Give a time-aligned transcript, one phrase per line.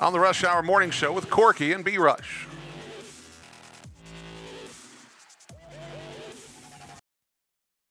[0.00, 2.46] on the Rush Hour Morning Show with Corky and B Rush.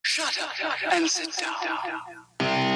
[0.03, 2.72] Shut up and sit down.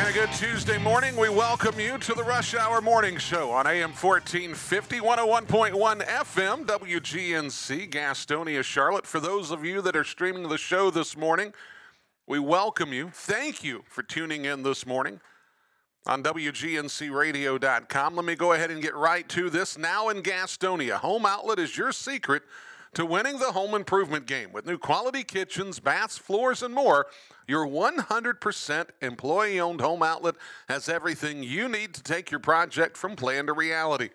[0.00, 1.14] And a good Tuesday morning.
[1.14, 7.90] We welcome you to the Rush Hour Morning Show on AM 1450, 101.1 FM, WGNC,
[7.90, 9.06] Gastonia, Charlotte.
[9.06, 11.52] For those of you that are streaming the show this morning,
[12.26, 13.10] we welcome you.
[13.12, 15.20] Thank you for tuning in this morning
[16.06, 18.16] on WGNCradio.com.
[18.16, 19.76] Let me go ahead and get right to this.
[19.76, 22.42] Now in Gastonia, Home Outlet is your secret
[22.94, 24.52] to winning the home improvement game.
[24.52, 27.06] With new quality kitchens, baths, floors, and more,
[27.46, 30.36] your 100% employee owned home outlet
[30.68, 34.10] has everything you need to take your project from plan to reality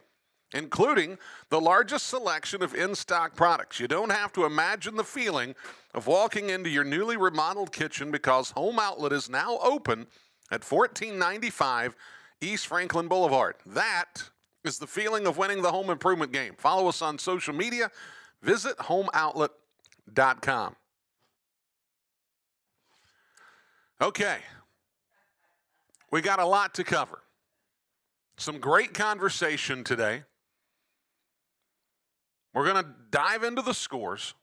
[0.54, 1.18] including
[1.50, 3.80] the largest selection of in stock products.
[3.80, 5.54] You don't have to imagine the feeling
[5.94, 10.08] of walking into your newly remodeled kitchen because Home Outlet is now open
[10.52, 11.96] at 1495
[12.42, 13.56] East Franklin Boulevard.
[13.66, 14.30] That
[14.64, 16.54] is the feeling of winning the home improvement game.
[16.58, 17.92] Follow us on social media.
[18.46, 20.76] Visit homeoutlet.com.
[24.00, 24.38] Okay.
[26.12, 27.24] We got a lot to cover.
[28.38, 30.26] Some great conversation today.
[32.54, 34.36] We're going to dive into the scores,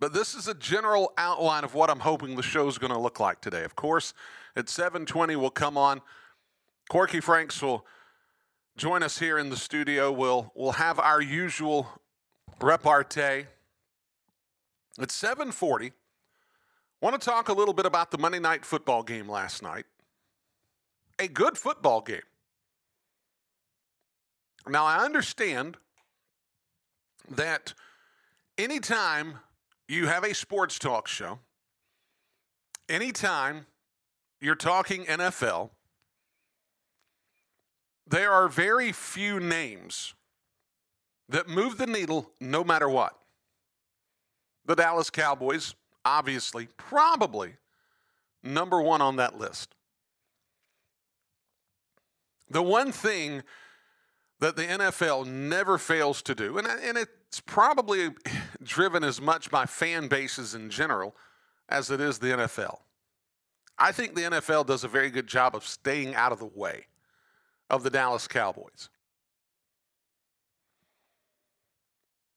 [0.00, 3.20] but this is a general outline of what I'm hoping the show's going to look
[3.20, 3.62] like today.
[3.62, 4.12] Of course,
[4.56, 6.02] at 7:20 we'll come on.
[6.90, 7.86] Corky Franks will
[8.76, 10.10] join us here in the studio.
[10.10, 11.86] We'll we'll have our usual
[12.60, 13.46] repartee.
[14.98, 15.92] At 7:40,
[17.00, 19.86] want to talk a little bit about the Monday night football game last night.
[21.18, 22.22] A good football game.
[24.66, 25.76] Now I understand
[27.28, 27.74] that
[28.58, 29.40] anytime
[29.88, 31.38] you have a sports talk show,
[32.88, 33.66] anytime
[34.40, 35.70] you're talking NFL,
[38.06, 40.14] there are very few names
[41.28, 43.16] that move the needle no matter what.
[44.64, 47.54] The Dallas Cowboys, obviously, probably
[48.42, 49.74] number one on that list.
[52.48, 53.42] The one thing
[54.40, 58.10] that the NFL never fails to do, and, and it's probably
[58.62, 61.16] driven as much by fan bases in general
[61.68, 62.78] as it is the NFL.
[63.78, 66.86] I think the NFL does a very good job of staying out of the way
[67.68, 68.88] of the Dallas Cowboys.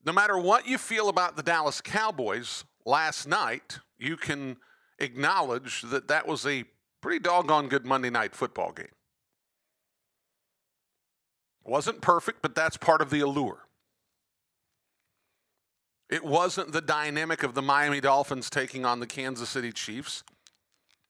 [0.06, 4.58] No matter what you feel about the Dallas Cowboys last night, you can
[4.98, 6.64] acknowledge that that was a
[7.02, 8.88] pretty doggone good Monday night football game.
[11.66, 13.66] Wasn't perfect, but that's part of the allure.
[16.10, 20.24] It wasn't the dynamic of the Miami Dolphins taking on the Kansas City Chiefs.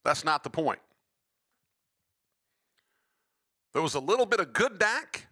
[0.03, 0.79] That's not the point.
[3.73, 5.27] There was a little bit of good Dak,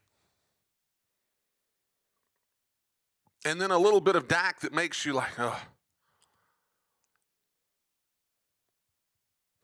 [3.47, 5.57] and then a little bit of Dak that makes you like, oh.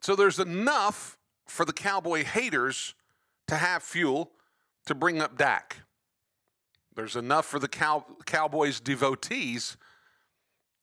[0.02, 1.18] So there's enough
[1.48, 2.96] for the Cowboy haters
[3.48, 4.32] to have fuel
[4.86, 5.82] to bring up Dak.
[6.96, 9.76] There's enough for the Cow- Cowboys devotees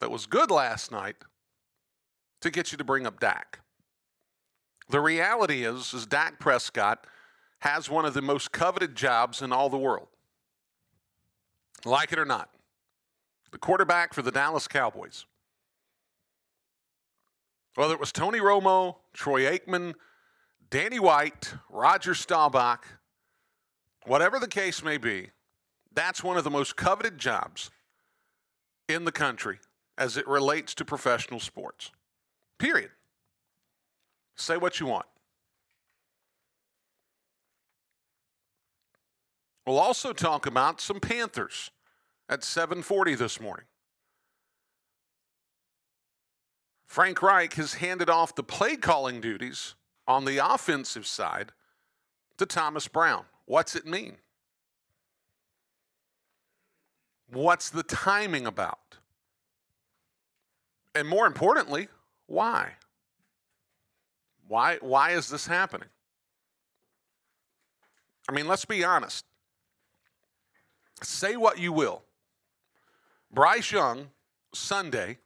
[0.01, 1.17] that was good last night
[2.43, 3.61] to get you to bring up Dak.
[4.91, 7.07] The reality is, is Dak Prescott
[7.61, 10.09] has one of the most coveted jobs in all the world.
[11.87, 12.51] Like it or not,
[13.53, 15.27] the quarterback for the Dallas Cowboys.
[17.75, 19.95] Whether it was Tony Romo, Troy Aikman,
[20.71, 22.87] Danny White, Roger Staubach,
[24.07, 25.31] whatever the case may be,
[25.93, 27.71] that's one of the most coveted jobs
[28.89, 29.59] in the country
[29.99, 31.91] as it relates to professional sports.
[32.59, 32.91] Period.
[34.37, 35.07] Say what you want.
[39.67, 41.71] We'll also talk about some Panthers
[42.31, 43.67] at 7:40 this morning.
[46.87, 49.75] Frank Reich has handed off the play calling duties
[50.07, 51.53] on the offensive side
[52.39, 53.27] to Thomas Brown.
[53.45, 54.17] What's it mean?
[57.29, 58.97] What's the timing about?
[60.95, 61.89] And more importantly,
[62.27, 62.77] why?
[64.47, 65.89] Why why is this happening?
[68.29, 69.25] I mean, let's be honest.
[71.03, 72.05] Say what you will.
[73.33, 74.09] Bryce Young
[74.55, 75.19] Sunday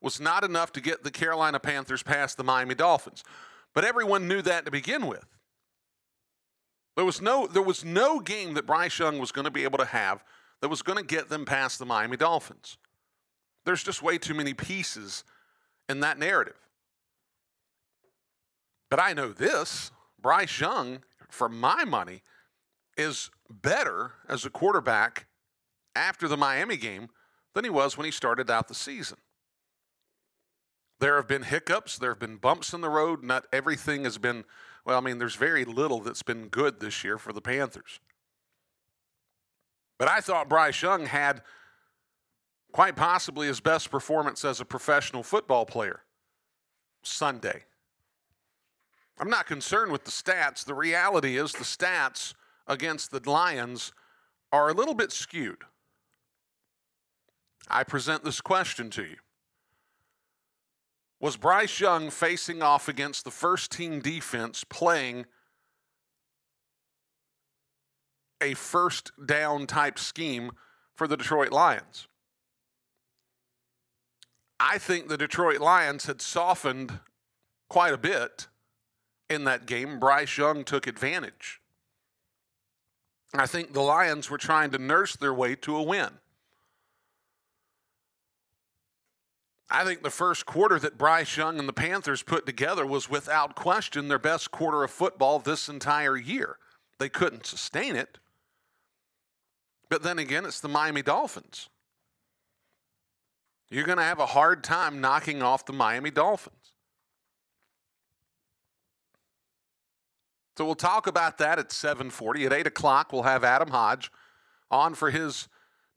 [0.00, 3.24] was not enough to get the Carolina Panthers past the Miami Dolphins.
[3.74, 5.26] But everyone knew that to begin with.
[6.96, 9.78] There was no there was no game that Bryce Young was going to be able
[9.78, 10.24] to have
[10.60, 12.78] that was going to get them past the Miami Dolphins.
[13.64, 15.24] There's just way too many pieces
[15.88, 16.56] in that narrative.
[18.88, 22.22] But I know this, Bryce Young, for my money,
[22.96, 25.26] is better as a quarterback
[25.94, 27.08] after the Miami game
[27.56, 29.16] than he was when he started out the season.
[31.00, 33.24] There have been hiccups, there have been bumps in the road.
[33.24, 34.44] Not everything has been,
[34.84, 37.98] well, I mean, there's very little that's been good this year for the Panthers.
[39.98, 41.40] But I thought Bryce Young had
[42.72, 46.02] quite possibly his best performance as a professional football player
[47.02, 47.64] Sunday.
[49.18, 50.62] I'm not concerned with the stats.
[50.62, 52.34] The reality is the stats
[52.66, 53.92] against the Lions
[54.52, 55.64] are a little bit skewed.
[57.68, 59.16] I present this question to you
[61.20, 65.24] was Bryce Young facing off against the first team defense playing
[68.42, 70.52] a first down type scheme
[70.94, 72.06] for the Detroit Lions?
[74.60, 77.00] I think the Detroit Lions had softened
[77.68, 78.48] quite a bit
[79.28, 79.98] in that game.
[79.98, 81.60] Bryce Young took advantage.
[83.34, 86.10] I think the Lions were trying to nurse their way to a win.
[89.68, 93.56] I think the first quarter that Bryce Young and the Panthers put together was without
[93.56, 96.58] question their best quarter of football this entire year.
[96.98, 98.18] They couldn't sustain it.
[99.88, 101.68] But then again, it's the Miami Dolphins.
[103.68, 106.72] You're going to have a hard time knocking off the Miami Dolphins.
[110.56, 112.46] So we'll talk about that at 7:40.
[112.46, 114.10] At 8 o'clock, we'll have Adam Hodge
[114.70, 115.48] on for his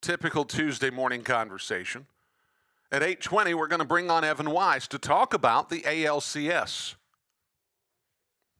[0.01, 2.07] typical Tuesday morning conversation.
[2.91, 6.95] At 8:20, we're going to bring on Evan Wise to talk about the ALCS.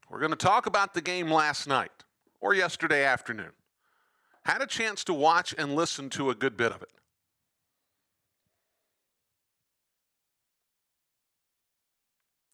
[0.10, 2.04] We're going to talk about the game last night
[2.40, 3.52] or yesterday afternoon.
[4.46, 6.90] Had a chance to watch and listen to a good bit of it.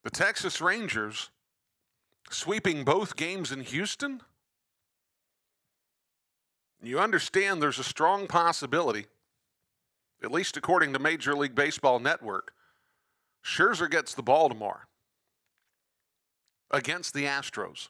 [0.04, 1.30] The Texas Rangers
[2.30, 4.22] sweeping both games in Houston.
[6.82, 9.08] You understand there's a strong possibility
[10.26, 12.52] at least according to Major League Baseball Network,
[13.46, 14.82] Scherzer gets the ball tomorrow
[16.72, 17.90] against the Astros.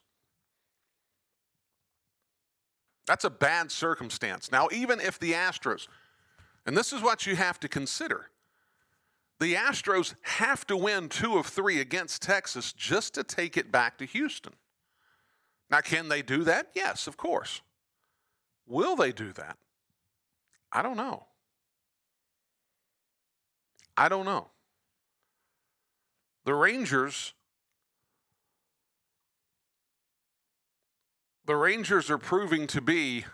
[3.08, 4.52] That's a bad circumstance.
[4.52, 5.88] Now, even if the Astros,
[6.66, 8.30] and this is what you have to consider
[9.40, 13.98] the Astros have to win two of three against Texas just to take it back
[13.98, 14.54] to Houston.
[15.70, 16.68] Now, can they do that?
[16.74, 17.62] Yes, of course.
[18.66, 19.58] Will they do that?
[20.72, 21.26] I don't know.
[23.98, 24.50] I don't know.
[26.46, 27.34] The Rangers
[31.46, 33.26] the Rangers are proving to be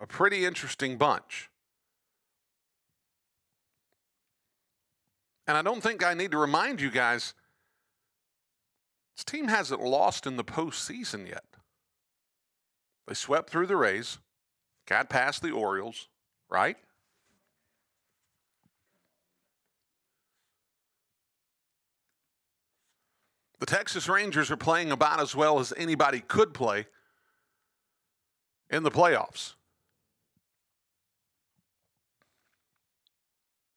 [0.00, 1.50] a pretty interesting bunch.
[5.46, 7.34] And I don't think I need to remind you guys
[9.16, 11.44] this team hasn't lost in the postseason yet.
[13.08, 14.18] They swept through the Rays,
[14.86, 16.08] got past the Orioles,
[16.48, 16.76] right?
[23.60, 26.86] The Texas Rangers are playing about as well as anybody could play
[28.70, 29.54] in the playoffs.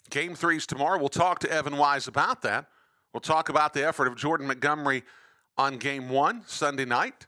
[0.10, 1.00] Game three's tomorrow.
[1.00, 2.68] We'll talk to Evan Wise about that.
[3.14, 5.04] We'll talk about the effort of Jordan Montgomery
[5.58, 7.28] on game one, Sunday night.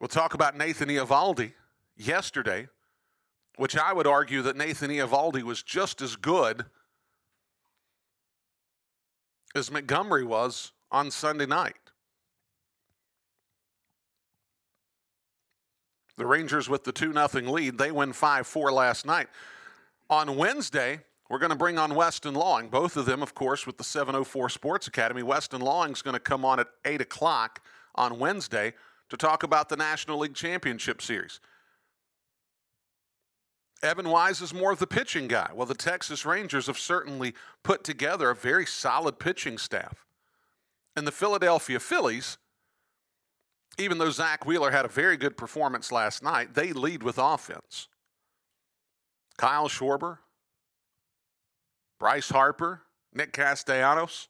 [0.00, 1.52] We'll talk about Nathan Eovaldi
[1.96, 2.68] yesterday,
[3.56, 6.66] which I would argue that Nathan Eovaldi was just as good
[9.56, 11.76] as Montgomery was on Sunday night.
[16.16, 19.28] The Rangers with the 2 0 lead, they win 5 4 last night.
[20.08, 22.68] On Wednesday, we're going to bring on Weston Lawing.
[22.68, 25.22] Both of them, of course, with the 704 Sports Academy.
[25.22, 27.60] Weston Lawing is going to come on at 8 o'clock
[27.94, 28.74] on Wednesday.
[29.08, 31.40] to talk about the National League Championship Series.
[33.82, 35.50] Evan Wise is more of the pitching guy.
[35.54, 40.06] Well, the Texas Rangers have certainly put together a very solid pitching staff.
[40.96, 42.38] And the Philadelphia Phillies,
[43.78, 47.88] even though Zack Wheeler had a very good performance last night, they lead with offense.
[49.36, 50.18] Kyle Schwarber,
[52.00, 54.28] Bryce Harper, Nick Castellanos,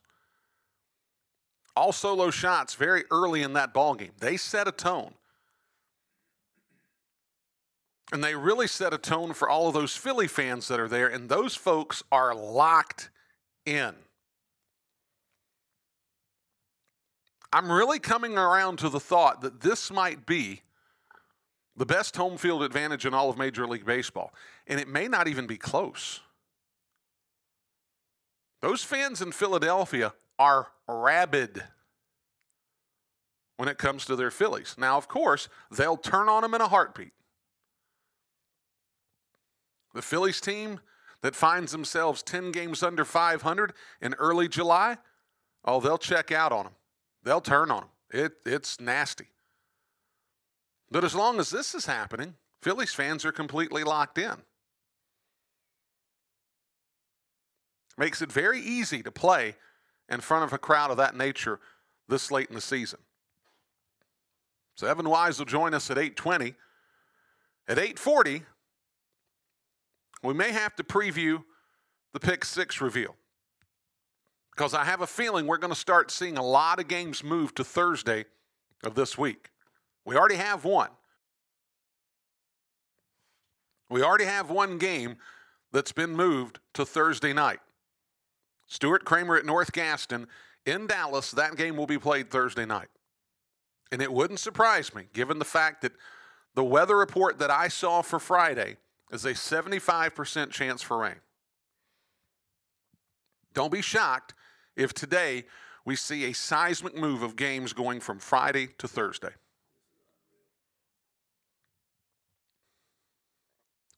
[1.76, 4.12] all solo shots very early in that ball game.
[4.18, 5.14] They set a tone.
[8.12, 11.08] And they really set a tone for all of those Philly fans that are there,
[11.08, 13.10] and those folks are locked
[13.64, 13.94] in.
[17.52, 20.62] I'm really coming around to the thought that this might be
[21.76, 24.32] the best home field advantage in all of Major League Baseball,
[24.66, 26.20] and it may not even be close.
[28.62, 31.62] Those fans in Philadelphia are rabid
[33.56, 34.74] when it comes to their Phillies.
[34.78, 37.12] Now, of course, they'll turn on them in a heartbeat.
[39.96, 40.80] The Phillies team
[41.22, 43.72] that finds themselves 10 games under 500
[44.02, 44.98] in early July,
[45.64, 46.74] oh, they'll check out on them.
[47.22, 47.88] They'll turn on them.
[48.10, 49.28] It, it's nasty.
[50.90, 54.34] But as long as this is happening, Phillies fans are completely locked in.
[57.96, 59.56] Makes it very easy to play
[60.10, 61.58] in front of a crowd of that nature
[62.06, 62.98] this late in the season.
[64.74, 66.54] So Evan Wise will join us at 8:20.
[67.66, 68.44] At 8:40,
[70.26, 71.44] we may have to preview
[72.12, 73.14] the pick 6 reveal.
[74.54, 77.54] Because I have a feeling we're going to start seeing a lot of games move
[77.56, 78.24] to Thursday
[78.82, 79.50] of this week.
[80.04, 80.90] We already have one.
[83.90, 85.16] We already have one game
[85.72, 87.60] that's been moved to Thursday night.
[88.66, 90.26] Stuart Cramer at North Gaston
[90.64, 92.88] in Dallas, that game will be played Thursday night.
[93.92, 95.92] And it wouldn't surprise me, given the fact that
[96.54, 98.78] the weather report that I saw for Friday
[99.10, 101.16] is a 75% chance for rain.
[103.54, 104.34] Don't be shocked
[104.76, 105.44] if today
[105.84, 109.30] we see a seismic move of games going from Friday to Thursday.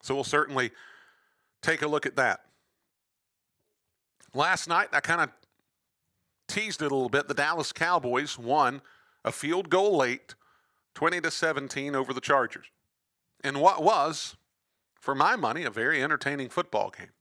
[0.03, 0.71] So we'll certainly
[1.61, 2.41] take a look at that.
[4.35, 5.31] Last night, I kind of
[6.47, 7.29] teased it a little bit.
[7.29, 8.83] The Dallas Cowboys won
[9.25, 10.35] a field goal late,
[10.95, 12.67] 20 to 17 over the Chargers.
[13.43, 14.37] In what was,
[15.01, 17.13] for my money, a very entertaining football game.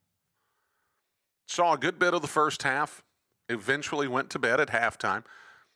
[1.47, 3.03] Saw a good bit of the first half,
[3.49, 5.23] eventually went to bed at halftime.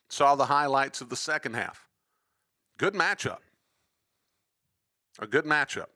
[0.08, 1.88] Saw the highlights of the second half.
[2.76, 3.38] Good matchup.
[5.18, 5.86] A good matchup.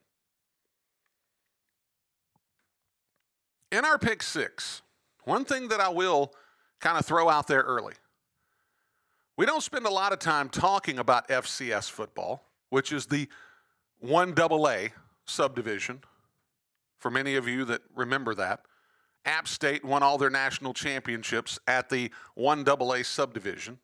[3.70, 4.82] In our pick six,
[5.24, 6.32] one thing that I will
[6.80, 7.94] kind of throw out there early
[9.36, 13.28] we don't spend a lot of time talking about FCS football, which is the
[14.04, 14.92] 1AA
[15.26, 16.00] subdivision.
[16.98, 18.60] For many of you that remember that,
[19.24, 23.78] App State won all their national championships at the 1AA subdivision.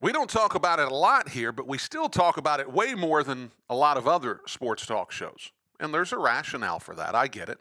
[0.00, 2.94] We don't talk about it a lot here, but we still talk about it way
[2.94, 5.52] more than a lot of other sports talk shows.
[5.78, 7.14] And there's a rationale for that.
[7.14, 7.58] I get it.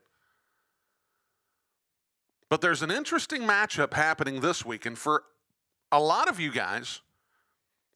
[2.49, 4.85] But there's an interesting matchup happening this week.
[4.85, 5.23] And for
[5.91, 7.01] a lot of you guys,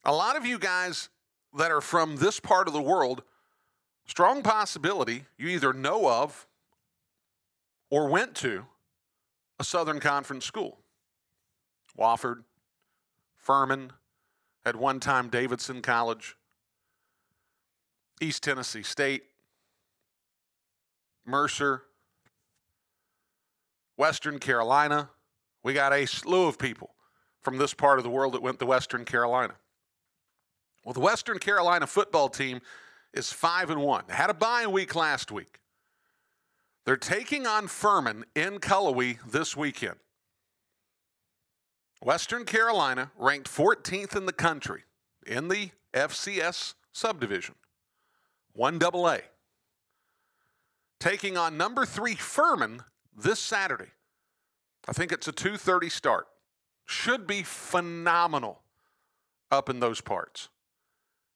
[0.04, 1.08] a lot of you guys
[1.56, 3.22] that are from this part of the world,
[4.06, 6.46] strong possibility you either know of
[7.90, 8.66] or went to
[9.58, 10.78] a Southern Conference school.
[11.98, 12.44] Wofford,
[13.36, 13.92] Furman,
[14.64, 16.36] at one time Davidson College,
[18.20, 19.22] East Tennessee State,
[21.24, 21.84] Mercer,
[23.96, 25.10] Western Carolina.
[25.62, 26.90] We got a slew of people
[27.40, 29.54] from this part of the world that went to Western Carolina.
[30.86, 32.60] Well, the Western Carolina football team
[33.12, 34.04] is 5 and 1.
[34.06, 35.58] They had a bye week last week.
[36.84, 39.96] They're taking on Furman in Cullowhee this weekend.
[42.00, 44.84] Western Carolina ranked 14th in the country
[45.26, 47.56] in the FCS subdivision,
[48.56, 49.22] 1AA.
[51.00, 53.90] Taking on number 3 Furman this Saturday.
[54.86, 56.28] I think it's a 2:30 start.
[56.84, 58.62] Should be phenomenal
[59.50, 60.48] up in those parts.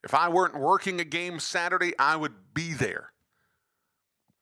[0.02, 3.12] If I weren't working a game Saturday, I would be there.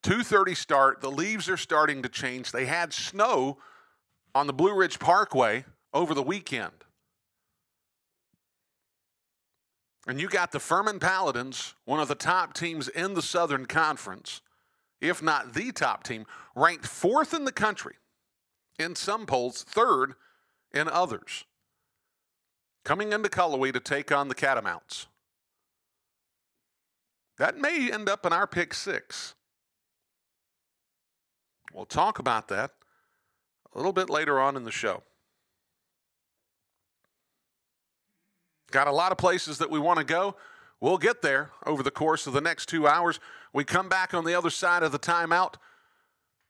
[0.02, 1.00] 2:30 start.
[1.00, 2.52] The leaves are starting to change.
[2.52, 3.58] They had snow
[4.34, 6.84] on the Blue Ridge Parkway over the weekend.
[10.06, 14.40] And you got the Furman Paladins, one of the top teams in the Southern Conference,
[15.00, 16.24] if not the top team,
[16.54, 17.96] ranked fourth in the country
[18.78, 20.14] in some polls, third
[20.72, 21.44] in others.
[22.84, 25.08] coming into Cullowhee to take on the Catamounts.
[27.38, 29.34] That may end up in our pick six.
[31.72, 32.72] We'll talk about that
[33.74, 35.02] a little bit later on in the show.
[38.70, 40.36] Got a lot of places that we want to go.
[40.80, 43.20] We'll get there over the course of the next two hours.
[43.52, 45.54] We come back on the other side of the timeout.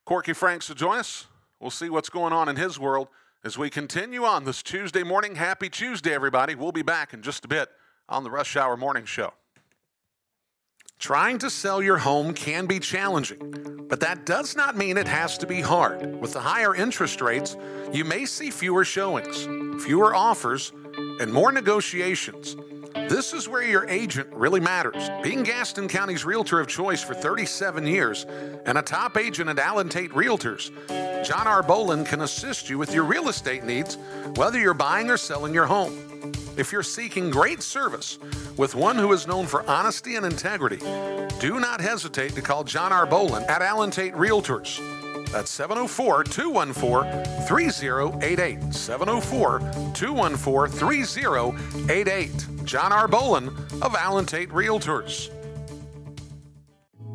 [0.04, 1.26] Corky Franks will join us.
[1.60, 3.08] We'll see what's going on in his world
[3.44, 5.36] as we continue on this Tuesday morning.
[5.36, 6.54] Happy Tuesday, everybody.
[6.54, 7.68] We'll be back in just a bit
[8.08, 9.32] on the Rush Hour Morning Show.
[10.98, 15.38] Trying to sell your home can be challenging, but that does not mean it has
[15.38, 16.20] to be hard.
[16.20, 17.56] With the higher interest rates,
[17.92, 19.44] you may see fewer showings,
[19.84, 20.72] fewer offers,
[21.20, 22.56] and more negotiations.
[23.08, 25.08] This is where your agent really matters.
[25.22, 28.26] Being Gaston County's realtor of choice for 37 years
[28.66, 30.72] and a top agent at Allen Tate Realtors,
[31.24, 31.62] John R.
[31.62, 33.96] Bolin can assist you with your real estate needs,
[34.34, 36.07] whether you're buying or selling your home.
[36.58, 38.18] If you're seeking great service
[38.56, 40.78] with one who is known for honesty and integrity,
[41.38, 43.06] do not hesitate to call John R.
[43.06, 44.80] Bolin at Allen Tate Realtors.
[45.30, 48.74] That's 704 214 3088.
[48.74, 49.60] 704
[49.94, 52.46] 214 3088.
[52.64, 53.06] John R.
[53.06, 53.48] Bolin
[53.80, 55.30] of Allen Tate Realtors.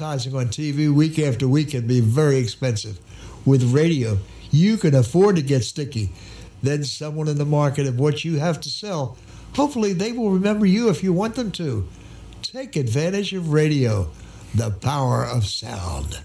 [0.00, 2.98] on TV week after week can be very expensive.
[3.44, 4.18] With radio,
[4.50, 6.10] you can afford to get sticky.
[6.62, 9.18] Then someone in the market of what you have to sell,
[9.54, 11.88] hopefully they will remember you if you want them to.
[12.42, 14.10] Take advantage of radio,
[14.54, 16.24] the power of sound.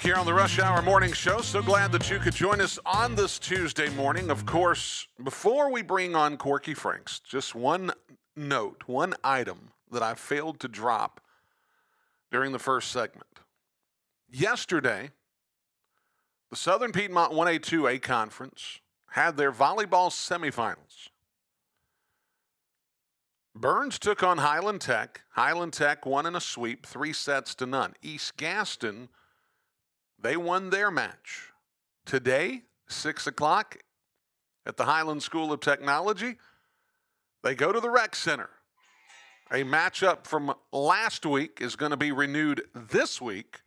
[0.00, 1.42] Back here on the Rush Hour Morning Show.
[1.42, 4.30] So glad that you could join us on this Tuesday morning.
[4.30, 7.92] Of course, before we bring on Corky Franks, just one
[8.34, 11.20] note, one item that I failed to drop
[12.32, 13.40] during the first segment.
[14.30, 15.10] Yesterday,
[16.48, 21.10] the Southern Piedmont 1A2A Conference had their volleyball semifinals.
[23.54, 25.20] Burns took on Highland Tech.
[25.32, 27.92] Highland Tech won in a sweep, three sets to none.
[28.00, 29.10] East Gaston
[30.20, 31.52] they won their match.
[32.04, 33.78] Today, 6 o'clock
[34.66, 36.36] at the Highland School of Technology,
[37.42, 38.50] they go to the Rec Center.
[39.50, 43.60] A matchup from last week is going to be renewed this week.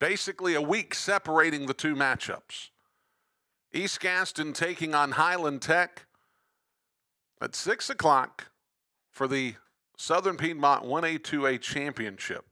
[0.00, 2.70] Basically, a week separating the two matchups.
[3.74, 6.06] East Gaston taking on Highland Tech
[7.40, 8.50] at 6 o'clock
[9.10, 9.54] for the
[9.96, 12.51] Southern Piedmont 1A 2A championship.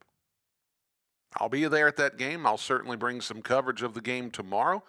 [1.37, 2.47] I'll be there at that game.
[2.47, 4.83] I'll certainly bring some coverage of the game tomorrow.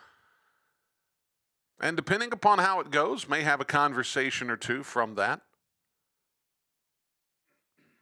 [1.80, 5.41] And depending upon how it goes, may have a conversation or two from that.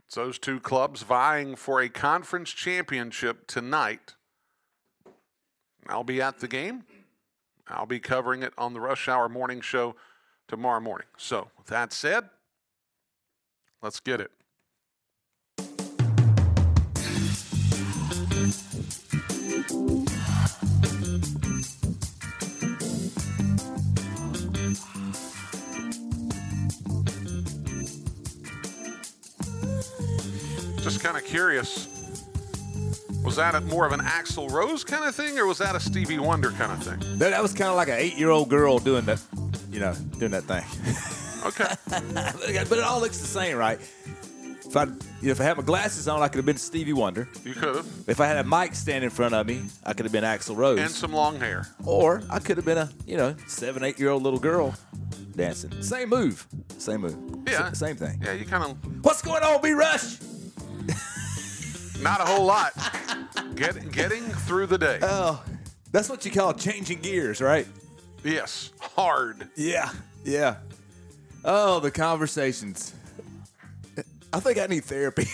[0.06, 4.16] It's those two clubs vying for a conference championship tonight.
[5.88, 6.84] I'll be at the game.
[7.68, 9.96] I'll be covering it on the Rush Hour Morning Show
[10.48, 11.08] tomorrow morning.
[11.18, 12.30] So, with that said,
[13.82, 14.32] let's get it.
[31.00, 31.88] Just kind of curious.
[33.24, 35.80] Was that a, more of an Axl Rose kind of thing, or was that a
[35.80, 37.18] Stevie Wonder kind of thing?
[37.20, 39.22] That, that was kind of like an eight-year-old girl doing that,
[39.72, 40.66] you know, doing that thing.
[41.46, 41.74] Okay.
[42.68, 43.80] but it all looks the same, right?
[43.80, 46.92] If I, you know, if I had my glasses on, I could have been Stevie
[46.92, 47.30] Wonder.
[47.46, 47.88] You could have.
[48.06, 50.58] If I had a mic stand in front of me, I could have been Axl
[50.58, 50.80] Rose.
[50.80, 51.66] And some long hair.
[51.86, 54.76] or I could have been a, you know, seven, eight-year-old little girl
[55.38, 55.82] dancing.
[55.82, 56.46] Same move.
[56.78, 57.16] Same move.
[57.48, 57.68] Yeah.
[57.68, 58.22] S- same thing.
[58.22, 60.18] Yeah, you kind of, What's going on, B Rush?
[62.02, 62.74] Not a whole lot.
[63.56, 65.00] Get, getting through the day.
[65.02, 65.44] Oh,
[65.92, 67.68] that's what you call changing gears, right?
[68.24, 68.72] Yes.
[68.80, 69.50] Hard.
[69.56, 69.90] Yeah,
[70.24, 70.58] yeah.
[71.44, 72.94] Oh, the conversations.
[74.32, 75.24] I think I need therapy.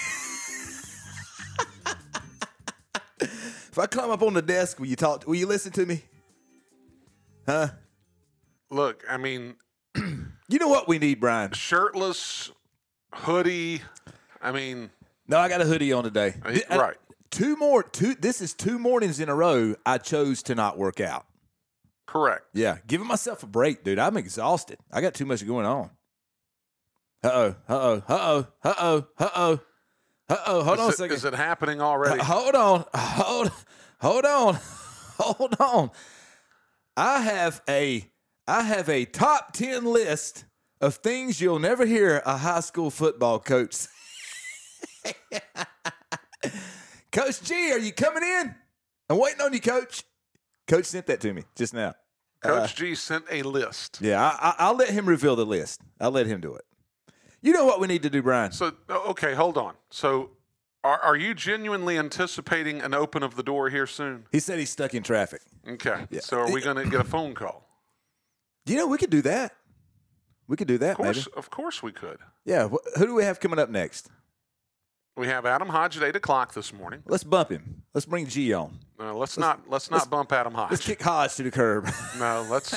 [3.19, 5.27] if I climb up on the desk, will you talk?
[5.27, 6.01] Will you listen to me?
[7.45, 7.69] Huh?
[8.69, 9.55] Look, I mean,
[10.47, 11.51] You know what we need, Brian?
[11.53, 12.51] shirtless,
[13.11, 13.81] hoodie.
[14.41, 14.91] I mean,
[15.27, 16.35] No, I got a hoodie on today.
[16.45, 16.97] Uh, uh, right.
[17.31, 17.83] Two more.
[17.83, 18.15] Two.
[18.15, 19.75] This is two mornings in a row.
[19.85, 21.25] I chose to not work out.
[22.05, 22.43] correct.
[22.53, 23.99] Yeah, giving myself a break, dude.
[23.99, 24.77] I'm exhausted.
[24.91, 25.89] I got too much going on.
[27.23, 27.55] Uh oh.
[27.67, 28.03] Uh oh.
[28.07, 28.47] Uh oh.
[28.63, 29.07] Uh oh.
[29.17, 29.59] Uh oh.
[30.29, 30.63] Uh oh.
[30.63, 31.15] Hold on a second.
[31.15, 32.19] is it happening already?
[32.19, 32.85] Uh, hold on.
[32.93, 33.51] Hold.
[34.01, 34.59] Hold on.
[35.17, 35.91] Hold on.
[36.97, 38.05] I have a.
[38.47, 40.43] I have a top ten list
[40.81, 43.73] of things you'll never hear a high school football coach.
[43.73, 43.89] say.
[47.11, 48.55] coach G, are you coming in?
[49.09, 50.03] I'm waiting on you, Coach.
[50.67, 51.93] Coach sent that to me just now.
[52.41, 53.99] Coach uh, G sent a list.
[54.01, 55.81] Yeah, I, I, I'll let him reveal the list.
[55.99, 56.65] I'll let him do it.
[57.41, 58.51] You know what we need to do, Brian?
[58.51, 59.75] So, oh, okay, hold on.
[59.91, 60.31] So,
[60.83, 64.25] are, are you genuinely anticipating an open of the door here soon?
[64.31, 65.41] He said he's stuck in traffic.
[65.67, 66.05] Okay.
[66.21, 67.67] So, are we going to get a phone call?
[68.65, 69.53] You know, we could do that.
[70.47, 71.37] We could do that, Of course, maybe.
[71.37, 72.17] of course, we could.
[72.45, 72.67] Yeah.
[72.67, 74.09] Wh- who do we have coming up next?
[75.17, 77.01] We have Adam Hodge at eight o'clock this morning.
[77.05, 77.83] Let's bump him.
[77.93, 78.79] Let's bring G on.
[78.99, 80.71] Uh, let's not let's not bump Adam Hodge.
[80.71, 81.87] Let's kick Hodge to the curb.
[82.19, 82.75] No, let's.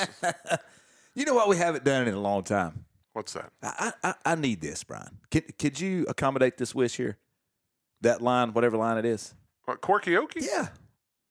[1.14, 1.48] you know what?
[1.48, 2.84] We haven't done it in a long time.
[3.12, 3.50] What's that?
[3.62, 5.18] I, I, I need this, Brian.
[5.32, 7.18] Could, could you accommodate this wish here?
[8.02, 9.34] That line, whatever line it is.
[9.64, 10.34] What, Corkyoke?
[10.36, 10.68] Yeah.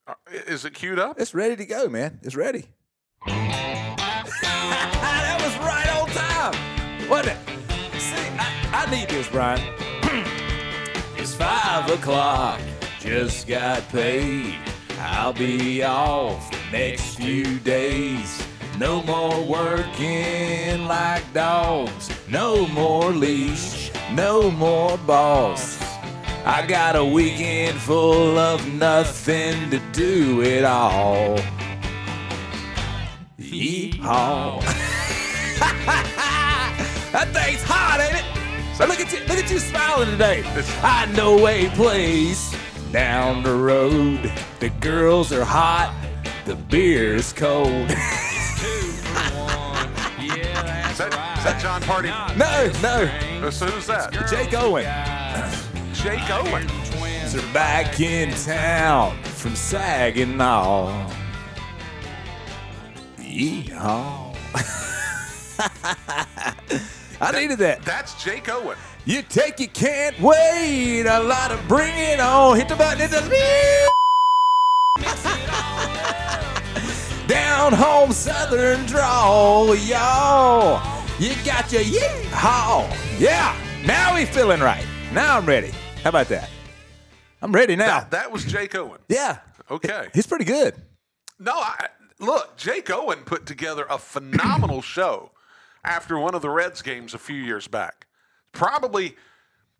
[0.05, 0.15] Uh,
[0.47, 1.17] Is it queued up?
[1.19, 2.19] It's ready to go, man.
[2.23, 2.65] It's ready.
[3.25, 8.01] that was right on time, wasn't it?
[8.01, 9.61] See, I, I need this, Brian.
[11.37, 12.59] Five o'clock.
[12.99, 14.55] Just got paid.
[14.99, 18.45] I'll be off the next few days.
[18.79, 22.09] No more working like dogs.
[22.27, 23.91] No more leash.
[24.13, 25.77] No more boss.
[26.45, 31.37] I got a weekend full of nothing to do at all.
[33.39, 34.61] Yeehaw.
[37.17, 37.46] hot, ain't
[38.77, 40.43] So look at you, look at you smiling today.
[40.83, 42.55] I know a place
[42.91, 44.31] down the road.
[44.59, 45.95] The girls are hot,
[46.45, 47.89] the beer's cold.
[47.89, 47.97] Is
[50.27, 51.37] that, is right.
[51.39, 52.11] Is that Jon Pardi?
[52.37, 54.13] no, no, So who's that?
[54.29, 54.85] Jake Owen.
[55.95, 56.67] Jake Owen.
[56.85, 61.09] Twins are back in town from Saginaw.
[63.17, 64.35] Yeehaw.
[67.19, 67.83] I needed that.
[67.83, 68.77] That's Jake Owen.
[69.05, 71.05] You take you can't wait.
[71.05, 72.57] A lot of bring it on.
[72.57, 72.99] Hit the button.
[72.99, 73.21] Hit the.
[77.27, 80.81] Down home southern drawl, y'all.
[81.19, 83.19] You got your yeehaw.
[83.19, 83.55] Yeah.
[83.85, 84.85] Now we feeling right.
[85.13, 85.71] Now I'm ready.
[86.03, 86.49] How about that?
[87.41, 87.99] I'm ready now.
[88.01, 88.99] That, that was Jake Owen.
[89.09, 89.39] yeah.
[89.69, 90.07] Okay.
[90.13, 90.75] He's pretty good.
[91.39, 91.87] No, I,
[92.19, 95.31] look, Jake Owen put together a phenomenal show
[95.87, 98.07] after one of the Reds games a few years back.
[98.51, 99.15] Probably,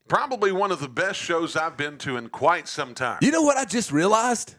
[0.08, 3.20] probably one of the best shows I've been to in quite some time.
[3.22, 4.56] You know what I just realized?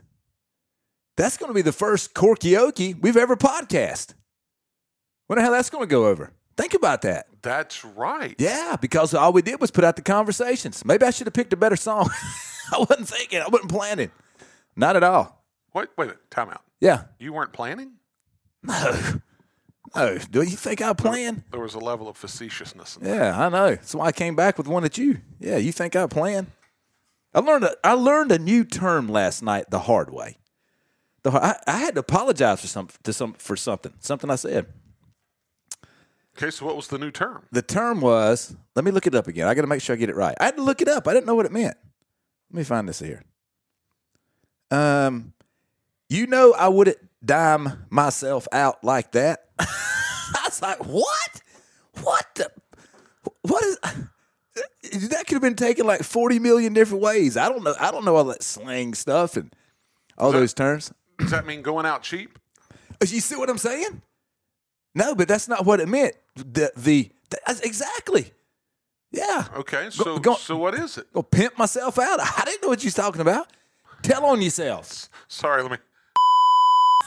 [1.16, 4.14] That's going to be the first Corkyoke we've ever podcast.
[5.28, 6.32] Wonder how that's going to go over.
[6.56, 7.26] Think about that.
[7.42, 8.34] That's right.
[8.38, 10.84] Yeah, because all we did was put out the conversations.
[10.84, 12.10] Maybe I should have picked a better song.
[12.72, 13.40] I wasn't thinking.
[13.40, 14.10] I wasn't planning.
[14.76, 15.44] Not at all.
[15.74, 16.30] Wait, wait a minute.
[16.30, 16.62] Time out.
[16.80, 17.04] Yeah.
[17.18, 17.92] You weren't planning?
[18.62, 19.20] No.
[19.94, 20.18] No.
[20.18, 21.44] Do you think I plan?
[21.50, 23.14] There was a level of facetiousness in that.
[23.16, 23.70] Yeah, I know.
[23.70, 25.20] That's why I came back with one at you.
[25.40, 26.48] Yeah, you think I plan?
[27.34, 30.38] I learned a, I learned a new term last night the hard way.
[31.22, 34.66] The I, I had to apologize for some to some for something something I said.
[36.36, 37.46] Okay, so what was the new term?
[37.50, 39.48] The term was let me look it up again.
[39.48, 40.36] I got to make sure I get it right.
[40.40, 41.08] I had to look it up.
[41.08, 41.76] I didn't know what it meant.
[42.50, 43.22] Let me find this here.
[44.70, 45.32] Um,
[46.08, 49.40] you know, I wouldn't dime myself out like that.
[49.58, 51.42] I was like, what?
[52.02, 52.50] What the?
[53.42, 53.78] What is?
[55.08, 57.36] That could have been taken like forty million different ways.
[57.36, 57.74] I don't know.
[57.78, 59.54] I don't know all that slang stuff and
[60.16, 60.92] all those terms.
[61.18, 62.38] Does that mean going out cheap?
[62.70, 64.02] Uh, you see what I'm saying?
[64.94, 66.14] No, but that's not what it meant.
[66.34, 67.10] The the
[67.46, 68.32] that's exactly.
[69.10, 69.46] Yeah.
[69.56, 71.12] Okay, so go- so what is it?
[71.12, 72.20] Go pimp myself out.
[72.20, 73.46] I didn't know what you was talking about.
[74.02, 75.08] Tell on yourself.
[75.28, 75.78] Sorry, let me.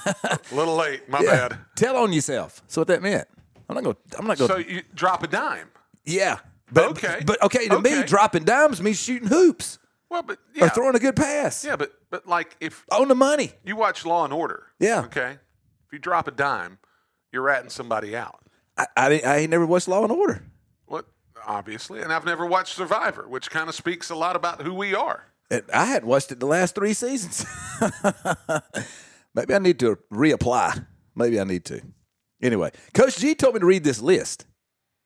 [0.06, 1.08] A little late.
[1.10, 1.48] My Yeah.
[1.50, 1.58] bad.
[1.76, 2.62] Tell on yourself.
[2.68, 3.28] So what that meant.
[3.70, 3.96] I'm not going.
[4.18, 4.50] I'm not going.
[4.50, 5.70] So you drop a dime.
[6.06, 6.40] yeah.
[6.74, 7.22] But, Okay.
[7.26, 9.78] But okay, to me, dropping dimes means shooting hoops
[10.10, 10.66] Well, but yeah.
[10.66, 13.52] or throwing a good pass yeah, but but like if on the money.
[13.66, 15.02] you watch Law and Order, Yeah.
[15.06, 15.32] okay,
[15.86, 16.80] if you drop a dime,
[17.34, 18.40] you're ratting somebody out.
[18.78, 20.44] I, I, I ain't never watched Law and Order.
[20.86, 21.08] What?
[21.46, 24.96] Obviously, and I've never watched Survivor, which kind of speaks a lot about who we
[24.96, 25.26] are.
[25.50, 27.46] And I hadn't watched it the last three seasons.
[29.34, 30.86] Maybe I need to reapply.
[31.16, 31.82] Maybe I need to.
[32.42, 34.46] Anyway, Coach G told me to read this list.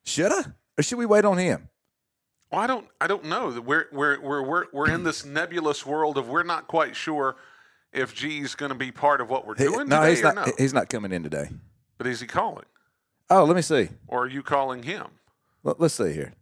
[0.06, 0.44] Should I?
[0.78, 1.70] Or should we wait on him?
[2.52, 3.60] Well, I don't, I don't know.
[3.62, 7.36] We're we're we're we're, we're in this nebulous world of we're not quite sure
[7.92, 10.36] if G's going to be part of what we're He- doing no, today he's not.
[10.36, 10.46] no.
[10.58, 11.50] He's not coming in today.
[11.98, 12.66] But is he calling,
[13.30, 13.90] Oh, let me see.
[14.08, 15.08] or are you calling him?
[15.64, 16.34] Let, let's see here.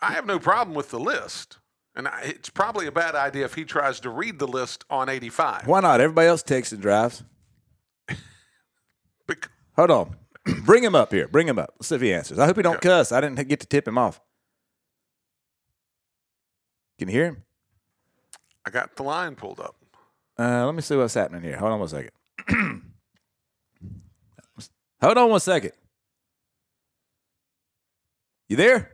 [0.00, 1.58] I have no problem with the list,
[1.96, 5.66] and it's probably a bad idea if he tries to read the list on 85.
[5.66, 6.00] Why not?
[6.00, 7.24] Everybody else takes and drives.
[9.76, 10.16] Hold on.
[10.64, 11.26] Bring him up here.
[11.26, 11.74] Bring him up.
[11.76, 12.38] Let's see if he answers.
[12.38, 12.88] I hope he don't Okay.
[12.88, 13.10] cuss.
[13.12, 14.20] I didn't get to tip him off.
[16.98, 17.42] Can you hear him?
[18.64, 19.76] I got the line pulled up.
[20.38, 21.56] Uh, let me see what's happening here.
[21.56, 22.10] Hold on one second.
[25.02, 25.72] Hold on one second.
[28.48, 28.92] You there?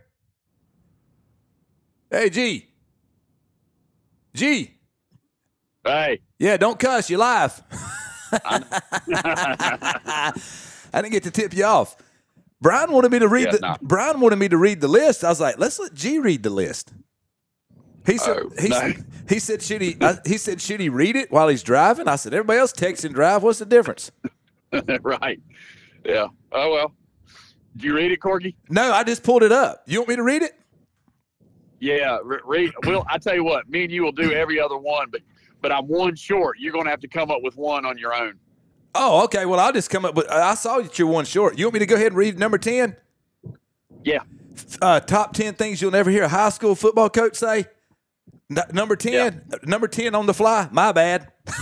[2.10, 2.68] Hey, G.
[4.34, 4.74] G.
[5.84, 7.10] Hey, Yeah, don't cuss.
[7.10, 7.60] You're live.
[8.44, 10.32] I
[10.94, 11.96] didn't get to tip you off.
[12.60, 13.76] Brian wanted me to read Yeah, the no.
[13.82, 15.24] Brian wanted me to read the list.
[15.24, 16.92] I was like, let's let G read the list.
[18.06, 18.78] He said Oh, he, no.
[18.78, 22.08] said he said should he I, he said should he read it while he's driving?
[22.08, 23.42] I said everybody else text and drive.
[23.42, 24.10] What's the difference?
[25.02, 25.40] right.
[26.04, 26.28] Yeah.
[26.52, 26.92] Oh, well.
[27.76, 28.54] Did you read it, Corky?
[28.68, 29.82] No, I just pulled it up.
[29.86, 30.52] You want me to read it?
[31.82, 32.18] Yeah.
[32.22, 32.72] Re- read.
[32.86, 35.20] Well, I tell you what, me and you will do every other one, but
[35.60, 36.58] but I'm one short.
[36.60, 38.38] You're going to have to come up with one on your own.
[38.94, 39.46] Oh, okay.
[39.46, 40.30] Well, I'll just come up with.
[40.30, 41.58] I saw that you're one short.
[41.58, 42.96] You want me to go ahead and read number ten?
[44.04, 44.20] Yeah.
[44.80, 47.66] uh, top 10 things you'll never hear a high school football coach say.
[48.50, 50.68] N- number 10, number 10 on the fly.
[50.72, 51.30] My bad.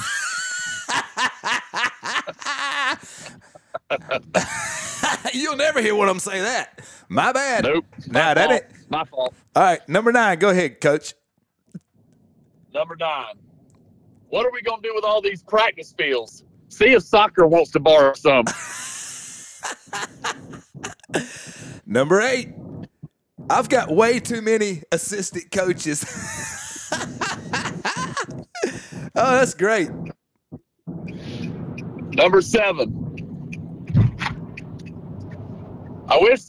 [5.34, 6.80] you'll never hear one of them say that.
[7.08, 7.64] My bad.
[7.64, 7.84] Nope.
[8.08, 8.64] My that ain't.
[8.90, 9.34] My fault.
[9.54, 10.38] All right, number nine.
[10.38, 11.14] Go ahead, coach.
[12.74, 13.34] Number nine.
[14.28, 16.44] What are we going to do with all these practice fields?
[16.68, 18.44] See if soccer wants to borrow some.
[21.86, 22.52] Number eight.
[23.48, 26.04] I've got way too many assistant coaches.
[26.92, 28.46] oh,
[29.14, 29.90] that's great.
[32.12, 32.96] Number seven.
[36.08, 36.40] I wish.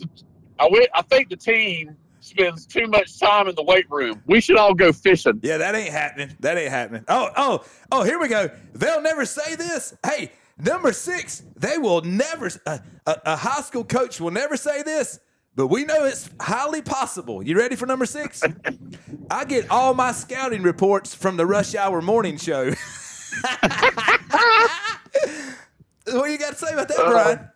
[0.60, 0.88] I wish.
[0.94, 1.98] I think the team
[2.32, 4.22] spends too much time in the weight room.
[4.26, 5.40] We should all go fishing.
[5.44, 6.36] Yeah, that ain't happening.
[6.40, 7.04] That ain't happening.
[7.08, 8.50] Oh, oh, oh, here we go.
[8.74, 9.94] They'll never say this.
[10.06, 14.82] Hey, number six, they will never, a, a, a high school coach will never say
[14.84, 15.20] this,
[15.56, 17.44] but we know it's highly possible.
[17.44, 18.42] You ready for number six?
[19.32, 22.72] I get all my scouting reports from the Rush Hour Morning Show.
[26.08, 27.51] what you got to say about that, uh, Brian?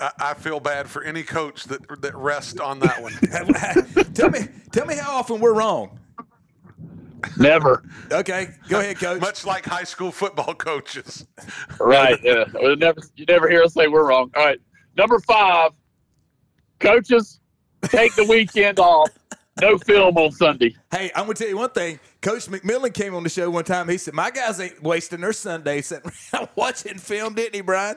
[0.00, 3.12] I, I, I feel bad for any coach that that rests on that one.
[4.14, 4.40] tell me,
[4.72, 5.98] tell me how often we're wrong.
[7.38, 7.84] Never.
[8.12, 9.20] Okay, go ahead, coach.
[9.20, 11.26] Much like high school football coaches.
[11.80, 12.18] Right.
[12.22, 12.44] Yeah.
[12.54, 13.00] We'll never.
[13.16, 14.30] You never hear us say we're wrong.
[14.36, 14.60] All right.
[14.96, 15.72] Number five.
[16.80, 17.40] Coaches,
[17.82, 19.08] take the weekend off.
[19.60, 20.74] No film on Sunday.
[20.90, 22.00] Hey, I'm gonna tell you one thing.
[22.20, 23.88] Coach McMillan came on the show one time.
[23.88, 27.96] He said, "My guys ain't wasting their Sunday sitting around watching film, didn't he, Brian?"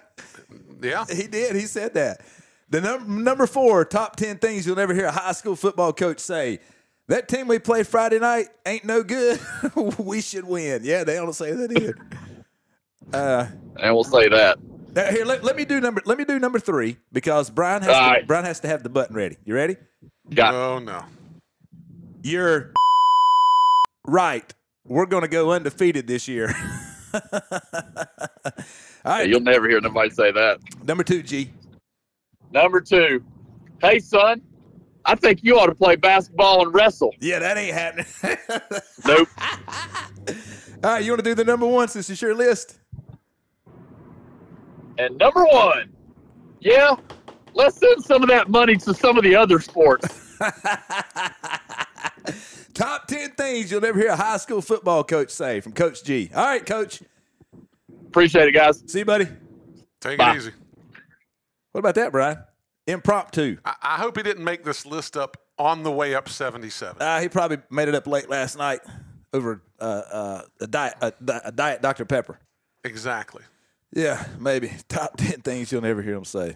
[0.81, 1.05] Yeah.
[1.11, 1.55] He did.
[1.55, 2.21] He said that.
[2.69, 6.19] The num- number four, top 10 things you'll never hear a high school football coach
[6.19, 6.59] say.
[7.07, 9.39] That team we played Friday night ain't no good.
[9.97, 10.81] we should win.
[10.83, 11.95] Yeah, they don't say that either.
[13.13, 14.57] Uh, and we'll say that.
[14.93, 17.95] Now, here, let, let me do number let me do number three because Brian has
[17.95, 18.27] All to, right.
[18.27, 19.37] Brian has to have the button ready.
[19.45, 19.77] You ready?
[20.33, 21.05] Got Oh no.
[22.23, 22.73] You're
[24.05, 24.53] right.
[24.85, 26.53] We're going to go undefeated this year.
[27.13, 27.21] All
[29.05, 30.59] right, You'll never hear nobody say that.
[30.85, 31.49] number two, G.
[32.51, 33.23] Number two.
[33.81, 34.41] Hey, son,
[35.05, 37.13] I think you ought to play basketball and wrestle.
[37.19, 38.05] Yeah, that ain't happening.
[39.05, 39.29] Nope.
[40.83, 42.79] All right, you want to do the number one since it's your list?
[44.97, 45.89] And number one,
[46.59, 46.95] yeah,
[47.53, 50.35] let's send some of that money to some of the other sports.
[52.73, 56.29] Top 10 things you'll never hear a high school football coach say from Coach G.
[56.35, 57.01] All right, Coach.
[58.07, 58.83] Appreciate it, guys.
[58.87, 59.27] See you, buddy.
[59.99, 60.33] Take Bye.
[60.33, 60.51] it easy.
[61.71, 62.37] What about that, Brian?
[62.85, 63.57] Impromptu.
[63.65, 67.01] I, I hope he didn't make this list up on the way up 77.
[67.01, 68.79] Uh, he probably made it up late last night
[69.33, 71.13] over uh, uh, a, diet, a,
[71.45, 72.05] a diet Dr.
[72.05, 72.39] Pepper.
[72.83, 73.43] Exactly.
[73.93, 74.71] Yeah, maybe.
[74.87, 76.55] Top 10 things you'll never hear him say.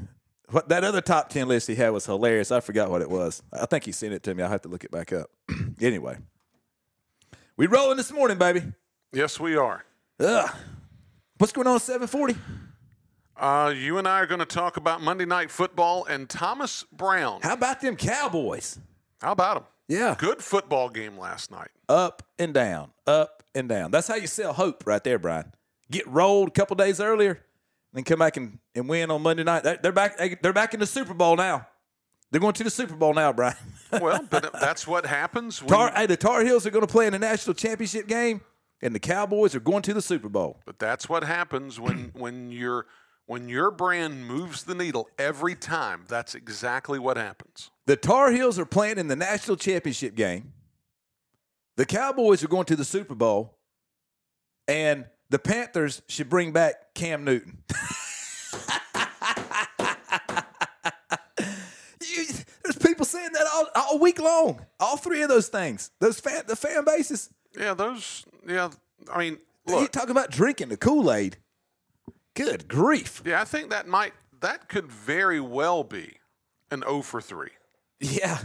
[0.51, 2.51] What That other top 10 list he had was hilarious.
[2.51, 3.41] I forgot what it was.
[3.53, 4.43] I think he sent it to me.
[4.43, 5.29] I'll have to look it back up.
[5.81, 6.17] anyway,
[7.55, 8.63] we rolling this morning, baby.
[9.13, 9.85] Yes, we are.
[10.19, 10.49] Ugh.
[11.37, 12.37] What's going on at 740?
[13.37, 17.39] Uh, you and I are going to talk about Monday Night Football and Thomas Brown.
[17.41, 18.77] How about them Cowboys?
[19.19, 19.63] How about them?
[19.87, 20.15] Yeah.
[20.17, 21.69] Good football game last night.
[21.89, 23.89] Up and down, up and down.
[23.91, 25.53] That's how you sell hope right there, Brian.
[25.89, 27.41] Get rolled a couple days earlier,
[27.93, 29.63] then come back and, and win on Monday night.
[29.63, 30.17] They're- back.
[30.41, 31.67] They're back in the Super Bowl now.
[32.31, 33.55] They're going to the Super Bowl now, Brian.
[34.01, 37.05] Well, but that's what happens when Tar, hey, the Tar Heels are going to play
[37.05, 38.39] in the national championship game,
[38.81, 40.61] and the Cowboys are going to the Super Bowl.
[40.65, 42.85] But that's what happens when when your
[43.25, 46.05] when your brand moves the needle every time.
[46.07, 47.69] That's exactly what happens.
[47.85, 50.53] The Tar Heels are playing in the national championship game.
[51.75, 53.57] The Cowboys are going to the Super Bowl,
[54.69, 57.57] and the Panthers should bring back Cam Newton.
[62.01, 62.25] You-
[62.63, 64.65] there's people saying that all, all week long.
[64.79, 65.91] All three of those things.
[65.99, 67.29] Those fan, the fan bases.
[67.57, 68.25] Yeah, those.
[68.47, 68.69] Yeah,
[69.11, 69.91] I mean, You look.
[69.91, 71.37] talking about drinking the Kool Aid?
[72.33, 73.21] Good grief!
[73.25, 76.17] Yeah, I think that might that could very well be
[76.71, 77.49] an O for 3.
[77.99, 78.39] Yeah.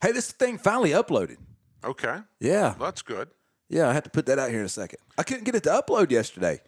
[0.00, 1.36] Hey, this thing finally uploaded.
[1.84, 2.74] Okay, Yeah.
[2.80, 3.28] that's good.
[3.72, 4.98] Yeah, I have to put that out here in a second.
[5.16, 6.60] I couldn't get it to upload yesterday.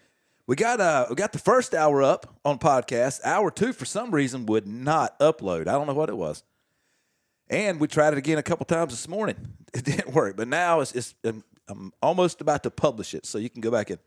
[0.46, 3.20] We got uh we got the first hour up on podcast.
[3.24, 5.68] Hour two for some reason would not upload.
[5.68, 6.42] I don't know what it was.
[7.50, 9.36] And we tried it again a couple times this morning.
[9.74, 10.36] It didn't work.
[10.36, 13.70] But now it's, it's I'm, I'm almost about to publish it, so you can go
[13.70, 13.98] back and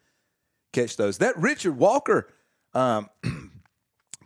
[0.74, 1.18] catch those.
[1.18, 2.34] That Richard Walker
[2.74, 3.10] um,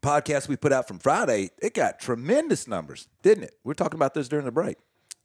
[0.02, 3.56] podcast we put out from Friday, it got tremendous numbers, didn't it?
[3.64, 4.78] We are talking about this during the break.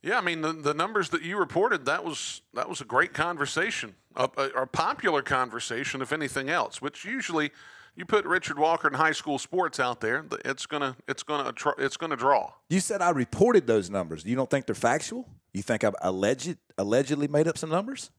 [0.07, 3.13] Yeah, I mean the, the numbers that you reported that was that was a great
[3.13, 6.81] conversation, a, a, a popular conversation, if anything else.
[6.81, 7.51] Which usually,
[7.93, 11.97] you put Richard Walker in high school sports out there, it's gonna it's gonna it's
[11.97, 12.53] gonna draw.
[12.69, 14.23] You said I reported those numbers.
[14.23, 15.27] You don't think they're factual?
[15.53, 18.09] You think I've alleged allegedly made up some numbers?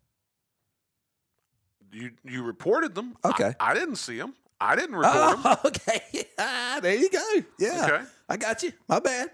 [1.91, 3.17] You you reported them.
[3.25, 3.55] Okay.
[3.59, 4.35] I, didn't see them.
[4.61, 5.41] I didn't report them.
[5.43, 6.03] Oh, okay.
[6.41, 7.43] Ah, there you go.
[7.59, 7.87] Yeah.
[7.87, 8.05] Okay.
[8.29, 8.73] I got you.
[8.89, 9.31] My bad.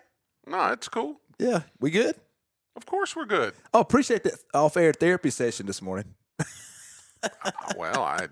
[0.47, 1.21] No, it's cool.
[1.39, 1.63] Yeah.
[1.81, 2.15] We good?
[2.77, 3.55] Of course we're good.
[3.73, 6.15] Oh, appreciate that off air therapy session this morning.
[7.79, 8.29] Well, I,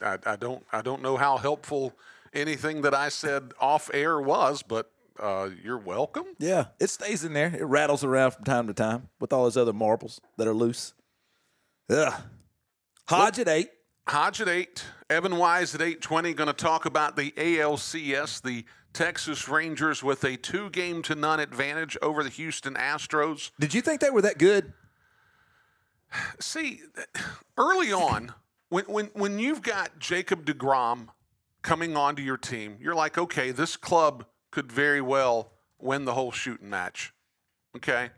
[0.00, 1.92] I I don't I don't know how helpful
[2.32, 6.24] anything that I said off air was, but uh, you're welcome.
[6.38, 6.66] Yeah.
[6.78, 7.54] It stays in there.
[7.58, 10.92] It rattles around from time to time with all those other marbles that are loose.
[11.90, 12.14] Ugh.
[13.08, 13.70] Hodge at eight.
[14.06, 16.34] Hodge at eight, Evan Wise at eight twenty.
[16.34, 21.40] Going to talk about the ALCS, the Texas Rangers with a two game to none
[21.40, 23.50] advantage over the Houston Astros.
[23.58, 24.72] Did you think they were that good?
[26.40, 26.80] See,
[27.58, 28.32] early on,
[28.68, 31.08] when when when you've got Jacob Degrom
[31.62, 36.30] coming onto your team, you're like, okay, this club could very well win the whole
[36.30, 37.12] shooting match.
[37.76, 38.10] Okay.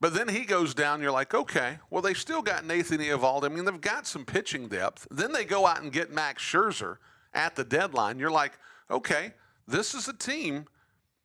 [0.00, 3.44] But then he goes down, you're like, okay, well, they still got Nathan Eovaldi.
[3.44, 5.06] I mean, they've got some pitching depth.
[5.10, 6.98] Then they go out and get Max Scherzer
[7.32, 8.18] at the deadline.
[8.18, 8.52] You're like,
[8.90, 9.32] okay,
[9.66, 10.66] this is a team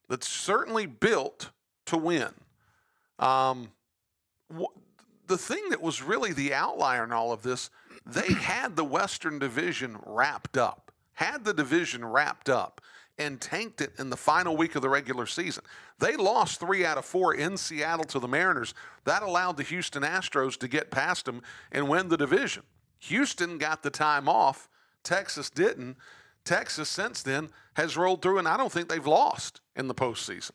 [0.10, 1.52] that's certainly built
[1.86, 2.30] to win.
[3.20, 3.72] Um,
[4.54, 4.78] wh-
[5.28, 7.70] the thing that was really the outlier in all of this,
[8.06, 12.82] they had the Western Division wrapped up, had the division wrapped up,
[13.18, 15.64] and tanked it in the final week of the regular season.
[16.00, 18.74] They lost three out of four in Seattle to the Mariners.
[19.04, 22.64] That allowed the Houston Astros to get past them and win the division.
[23.00, 24.68] Houston got the time off,
[25.04, 25.98] Texas didn't.
[26.46, 30.52] Texas since then has rolled through, and I don't think they've lost in the postseason.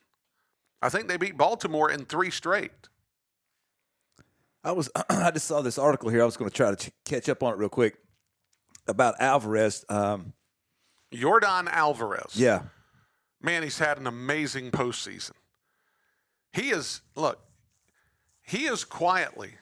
[0.83, 2.89] I think they beat Baltimore in three straight.
[4.65, 6.23] I was I just saw this article here.
[6.23, 7.97] I was going to try to ch- catch up on it real quick
[8.87, 9.85] about Alvarez.
[9.89, 10.33] Um,
[11.15, 12.33] Yordan Alvarez.
[12.35, 12.63] yeah,
[13.41, 15.33] Man, he's had an amazing postseason.
[16.53, 17.39] He is, look,
[18.43, 19.53] he is quietly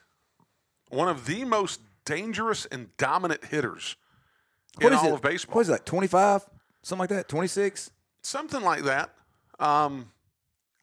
[0.89, 3.97] one of the most dangerous and dominant hitters
[4.77, 5.15] what in is all it?
[5.15, 5.57] of baseball.
[5.57, 5.87] What is that?
[5.87, 6.45] Twenty five,
[6.83, 7.29] something like that.
[7.29, 7.91] Twenty six.
[8.23, 9.11] Something like that.
[9.59, 10.11] Um,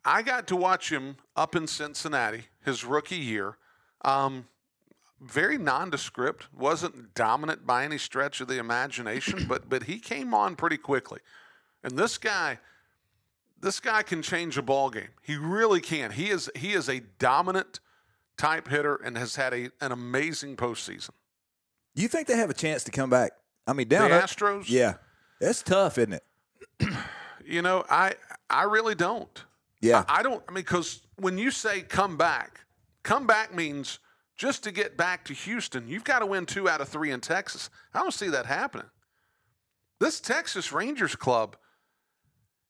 [0.06, 3.58] I got to watch him up in Cincinnati his rookie year.
[4.04, 4.48] Um,
[5.20, 10.56] very nondescript, wasn't dominant by any stretch of the imagination, but but he came on
[10.56, 11.20] pretty quickly.
[11.84, 12.60] And this guy,
[13.60, 15.10] this guy can change a ball game.
[15.22, 16.12] He really can.
[16.12, 17.80] He is he is a dominant
[18.38, 21.12] type hitter and has had a, an amazing postseason.
[21.96, 23.34] Do you think they have a chance to come back?
[23.68, 24.96] I mean, down the up- Astros, Yeah,
[25.40, 26.24] that's tough, isn't it?
[27.46, 28.14] you know, I
[28.50, 29.44] I really don't.
[29.82, 30.44] Yeah, I, I don't.
[30.48, 32.62] I mean, because when you say come back,
[33.04, 34.00] come back means
[34.36, 37.22] just to get back to Houston, you've got to win two out of three in
[37.22, 37.70] Texas.
[37.94, 38.88] I don't see that happening.
[40.00, 41.56] This Texas Rangers club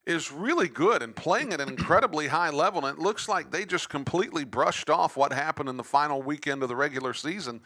[0.05, 3.63] is really good and playing at an incredibly high level, and it looks like they
[3.65, 7.61] just completely brushed off what happened in the final weekend of the regular season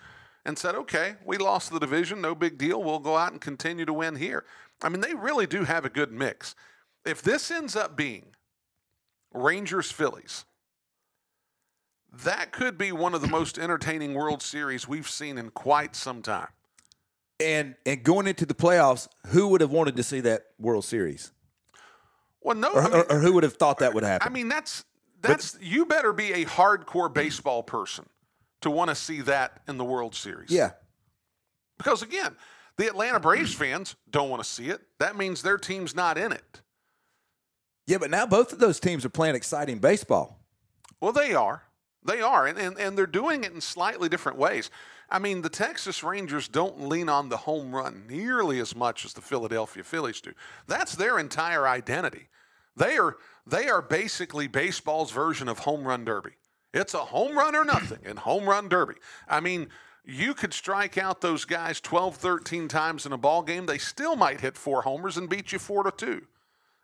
[0.45, 2.83] and said, okay, we lost the division, no big deal.
[2.83, 4.45] We'll go out and continue to win here.
[4.81, 6.55] I mean, they really do have a good mix.
[7.05, 8.27] If this ends up being
[9.33, 10.45] Rangers Phillies.
[12.23, 16.21] That could be one of the most entertaining World Series we've seen in quite some
[16.21, 16.47] time.
[17.41, 21.33] and and going into the playoffs, who would have wanted to see that World Series,
[22.41, 24.25] Well, no, or, I mean, or, or who would have thought that would happen?
[24.25, 24.85] I mean that's
[25.21, 28.05] that's you better be a hardcore baseball person
[28.65, 30.51] to want to see that in the World Series.
[30.51, 30.71] yeah,
[31.77, 32.35] Because again,
[32.77, 34.81] the Atlanta Braves fans don't want to see it.
[34.99, 36.61] That means their team's not in it.
[37.87, 40.39] yeah, but now both of those teams are playing exciting baseball.
[40.99, 41.63] Well, they are.
[42.05, 42.45] They are.
[42.47, 44.69] And, and, and they're doing it in slightly different ways.
[45.09, 49.13] I mean, the Texas Rangers don't lean on the home run nearly as much as
[49.13, 50.33] the Philadelphia Phillies do.
[50.67, 52.27] That's their entire identity.
[52.75, 53.15] They are
[53.47, 56.31] they are basically baseball's version of home run derby.
[56.75, 58.95] It's a home run or nothing in home run derby.
[59.29, 59.69] I mean,
[60.03, 64.17] you could strike out those guys 12, 13 times in a ball game, they still
[64.17, 66.21] might hit four homers and beat you 4 to 2.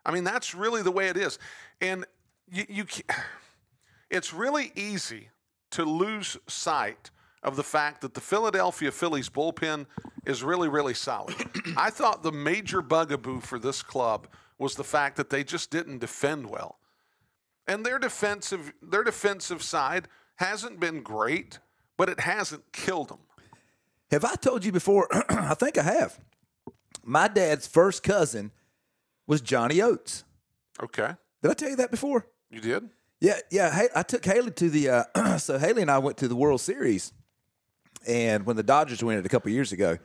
[0.04, 1.38] I mean, that's really the way it is.
[1.82, 2.06] And
[2.50, 2.84] you, you
[4.10, 5.28] it's really easy
[5.72, 7.10] to lose sight
[7.42, 9.84] of the fact that the Philadelphia Phillies bullpen
[10.24, 11.34] is really, really solid.
[11.76, 14.26] I thought the major bugaboo for this club
[14.58, 16.78] was the fact that they just didn't defend well.
[17.66, 21.58] And their defensive their defensive side hasn't been great,
[21.96, 23.20] but it hasn't killed them.
[24.10, 25.08] Have I told you before?
[25.28, 26.18] I think I have.
[27.04, 28.50] My dad's first cousin
[29.26, 30.24] was Johnny Oates.
[30.82, 31.12] Okay.
[31.42, 32.26] Did I tell you that before?
[32.50, 32.88] You did?
[33.20, 33.70] Yeah, yeah.
[33.72, 34.88] Hey, I took Haley to the.
[35.14, 37.12] Uh, so Haley and I went to the World Series,
[38.06, 39.96] and when the Dodgers won it a couple years ago,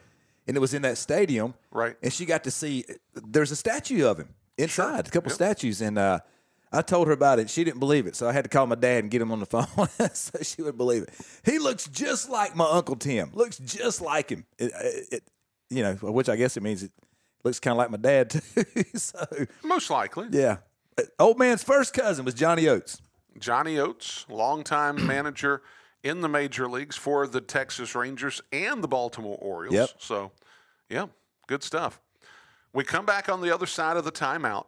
[0.47, 1.95] and it was in that stadium, Right.
[2.03, 2.85] And she got to see.
[3.15, 5.35] There's a statue of him inside, a couple Yep.
[5.35, 6.19] statues, and uh,
[6.71, 7.49] I told her about it.
[7.49, 9.39] She didn't believe it, so I had to call my dad and get him on
[9.39, 9.67] the phone
[10.13, 11.09] so she would believe it.
[11.45, 13.31] He looks just like my uncle Tim.
[13.33, 14.45] Looks just like him.
[14.57, 15.23] It, uh, it, it-
[15.69, 16.91] you know, which I guess it means it
[17.43, 18.41] looks kind of like my dad too.
[18.95, 19.25] so
[19.65, 20.27] Most likely.
[20.31, 20.57] yeah,
[20.97, 23.01] uh, old man's first cousin was Johnny Oates.
[23.37, 25.61] Johnny Oates, longtime manager
[26.03, 29.75] in the major leagues for the Texas Rangers and the Baltimore Orioles.
[29.75, 29.89] Yep.
[29.99, 30.31] So,
[30.89, 31.07] yeah,
[31.47, 31.99] good stuff.
[32.71, 34.67] We come back on the other side of the timeout.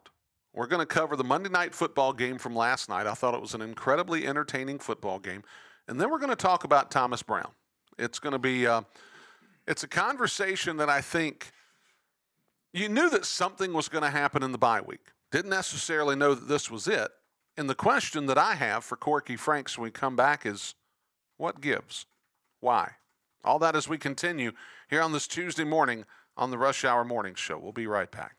[0.53, 3.07] We're going to cover the Monday night football game from last night.
[3.07, 5.43] I thought it was an incredibly entertaining football game.
[5.87, 7.51] And then we're going to talk about Thomas Brown.
[7.97, 8.81] It's going to be uh,
[9.67, 11.51] it's a conversation that I think
[12.73, 15.07] you knew that something was going to happen in the bye week.
[15.31, 17.11] Didn't necessarily know that this was it.
[17.57, 20.75] And the question that I have for Corky Franks when we come back is
[21.37, 22.05] what gives?
[22.59, 22.93] Why?
[23.43, 24.53] All that as we continue
[24.89, 27.57] here on this Tuesday morning on the Rush Hour Morning Show.
[27.57, 28.38] We'll be right back.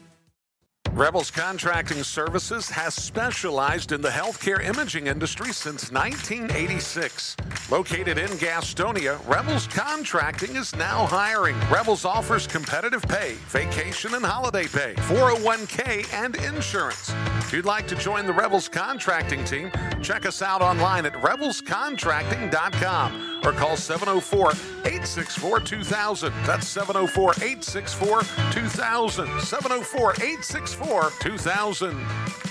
[0.93, 7.37] Rebels Contracting Services has specialized in the healthcare imaging industry since 1986.
[7.71, 11.55] Located in Gastonia, Rebels Contracting is now hiring.
[11.71, 17.13] Rebels offers competitive pay, vacation and holiday pay, 401k, and insurance.
[17.51, 23.41] If you'd like to join the Rebels Contracting team, check us out online at rebelscontracting.com
[23.43, 24.51] or call 704
[24.85, 26.33] 864 2000.
[26.45, 28.21] That's 704 864
[28.53, 29.41] 2000.
[29.41, 32.50] 704 864 2000.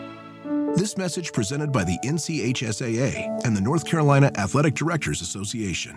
[0.75, 5.95] This message presented by the NCHSAA and the North Carolina Athletic Directors Association.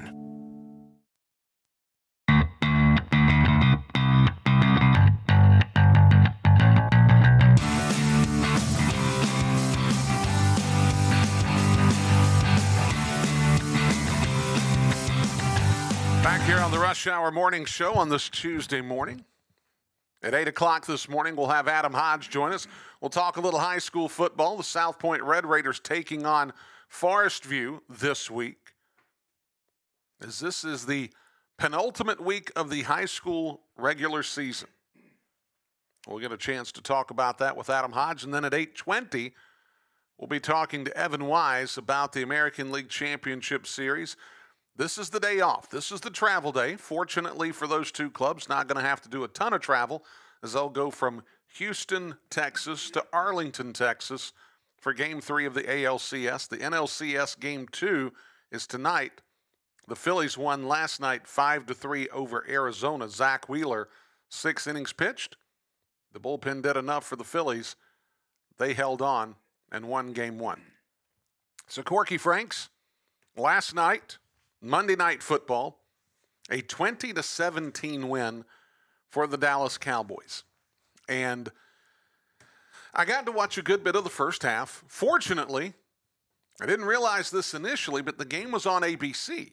[16.23, 19.25] Back here on the Rush Hour Morning Show on this Tuesday morning.
[20.25, 22.67] At 8 o'clock this morning, we'll have Adam Hodge join us.
[23.03, 24.57] We'll talk a little high school football.
[24.57, 26.55] The South Point Red Raiders taking on
[26.89, 28.73] Forest View this week.
[30.23, 31.11] As this is the
[31.59, 34.71] penultimate week of the high school regular season.
[36.09, 38.25] We'll get a chance to talk about that with Adam Hodge.
[38.25, 39.33] And then at 8.20,
[40.17, 44.17] we'll be talking to Evan Wise about the American League Championship Series.
[44.77, 45.71] This is the day off.
[45.71, 46.77] This is the travel day.
[46.77, 50.05] Fortunately for those two clubs, not going to have to do a ton of travel
[50.43, 51.23] as they'll go from
[51.55, 54.33] Houston, Texas to Arlington, Texas
[54.81, 56.49] for game three of the ALCS.
[56.49, 58.13] The NLCS game two
[58.51, 59.23] is tonight.
[59.87, 63.09] The Phillies won last night five to three over Arizona.
[63.09, 63.89] Zack Wheeler,
[64.29, 65.37] six innings pitched.
[66.13, 67.77] The bullpen did enough for the Phillies.
[68.59, 69.37] They held on
[69.71, 70.63] and won game one.
[71.67, 72.71] So Corky Franks,
[73.37, 74.19] last night,
[74.65, 75.79] Monday Night Football,
[76.51, 78.45] a 20 to 17 win
[79.11, 80.43] for the Dallas Cowboys.
[81.07, 81.53] And
[82.95, 84.83] I got to watch a good bit of the first half.
[84.89, 85.75] Fortunately,
[86.63, 89.53] I didn't realize this initially, but the game was on ABC,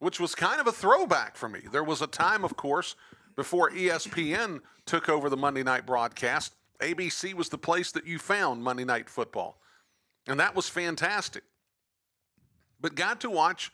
[0.00, 1.60] which was kind of a throwback for me.
[1.70, 2.96] There was a time, of course,
[3.36, 6.54] before ESPN took over the Monday night broadcast.
[6.80, 9.60] ABC was the place that you found Monday Night Football.
[10.26, 11.44] And that was fantastic.
[12.80, 13.70] But got to watch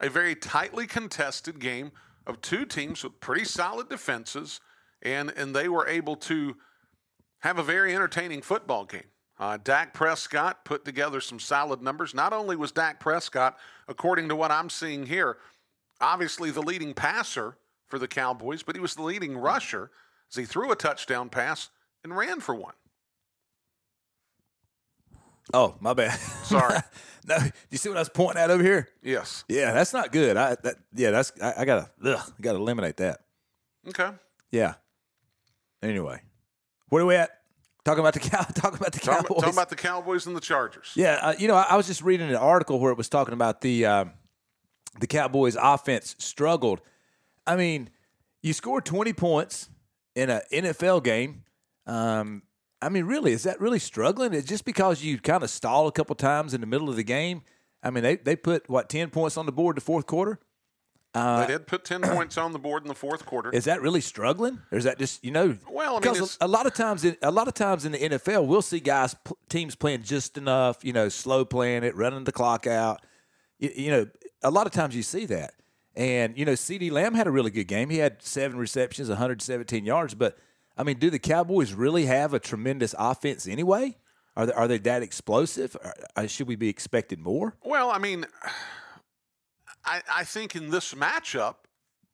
[0.00, 1.92] a very tightly contested game
[2.26, 4.60] of two teams with pretty solid defenses,
[5.02, 6.56] and, and they were able to
[7.40, 9.04] have a very entertaining football game.
[9.38, 12.14] Uh, Dak Prescott put together some solid numbers.
[12.14, 15.36] Not only was Dak Prescott, according to what I'm seeing here,
[16.00, 19.90] obviously the leading passer for the Cowboys, but he was the leading rusher
[20.30, 21.70] as he threw a touchdown pass
[22.02, 22.74] and ran for one.
[25.54, 26.18] Oh, my bad.
[26.44, 26.78] Sorry.
[27.26, 28.88] no, do you see what I was pointing at over here?
[29.02, 29.44] Yes.
[29.48, 30.36] Yeah, that's not good.
[30.36, 33.20] I that yeah, that's I, I gotta ugh, I gotta eliminate that.
[33.88, 34.10] Okay.
[34.50, 34.74] Yeah.
[35.82, 36.20] Anyway,
[36.88, 37.30] where are we at?
[37.84, 38.42] Talking about the cow.
[38.54, 39.40] Talking about the Talking, Cowboys.
[39.42, 40.90] talking about the Cowboys and the Chargers.
[40.96, 43.34] Yeah, uh, you know, I, I was just reading an article where it was talking
[43.34, 44.12] about the um,
[44.98, 46.80] the Cowboys' offense struggled.
[47.46, 47.90] I mean,
[48.42, 49.68] you scored twenty points
[50.16, 51.44] in an NFL game.
[51.86, 52.42] Um,
[52.82, 54.34] I mean, really, is that really struggling?
[54.34, 57.04] It's just because you kind of stall a couple times in the middle of the
[57.04, 57.42] game.
[57.82, 60.38] I mean, they they put what ten points on the board the fourth quarter.
[61.16, 63.50] Uh, they did put 10 points on the board in the fourth quarter.
[63.50, 65.56] Is that really struggling, or is that just you know?
[65.70, 67.98] Well, I mean, because a lot of times, in, a lot of times in the
[67.98, 69.16] NFL, we'll see guys
[69.48, 73.00] teams playing just enough, you know, slow playing it, running the clock out.
[73.58, 74.06] You, you know,
[74.42, 75.54] a lot of times you see that,
[75.94, 77.88] and you know, CeeDee Lamb had a really good game.
[77.88, 80.14] He had seven receptions, 117 yards.
[80.14, 80.36] But
[80.76, 83.96] I mean, do the Cowboys really have a tremendous offense anyway?
[84.36, 85.76] Are they, are they that explosive?
[85.82, 87.56] Or, uh, should we be expecting more?
[87.64, 88.26] Well, I mean,
[89.84, 91.56] I, I think in this matchup,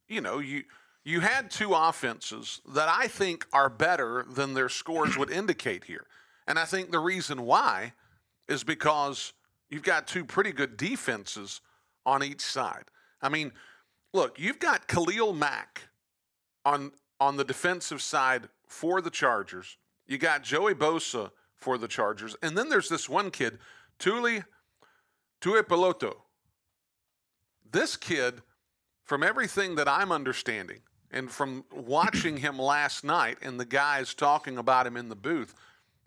[0.09, 0.65] you know, you
[1.05, 6.07] you had two offenses that I think are better than their scores would indicate here.
[6.47, 7.95] And I think the reason why
[8.47, 9.33] is because
[9.69, 11.61] you've got two pretty good defenses
[12.07, 12.85] on each side.
[13.21, 13.53] I mean,
[14.13, 15.89] look, you've got Khalil Mack
[16.65, 16.93] on
[17.23, 19.77] on the defensive side for the Chargers.
[20.07, 23.59] You got Joey Bosa for the Chargers, and then there's this one kid,
[23.99, 24.43] Tuli
[25.41, 26.15] Tuipulotu.
[27.71, 28.43] This kid,
[29.05, 30.81] from everything that I'm understanding,
[31.13, 35.55] and from watching him last night and the guys talking about him in the booth,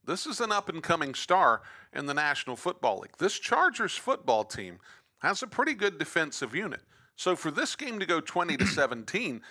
[0.03, 1.61] this is an up and coming star
[1.93, 3.17] in the National Football League.
[3.17, 4.79] This Chargers football team
[5.19, 6.81] has a pretty good defensive unit.
[7.15, 9.41] So for this game to go 20 to 17,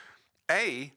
[0.51, 0.93] A,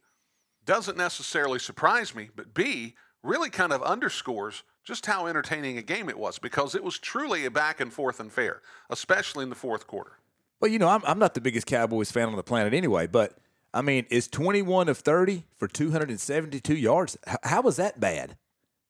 [0.68, 2.94] doesn't necessarily surprise me, but B,
[3.24, 7.46] really kind of underscores just how entertaining a game it was because it was truly
[7.46, 10.20] a back and forth and fair, especially in the fourth quarter.
[10.62, 13.38] Well, you know, I'm, I'm not the biggest Cowboys fan on the planet anyway, but
[13.74, 17.18] I mean, is 21 of 30 for 272 yards?
[17.28, 18.38] H- how was that bad?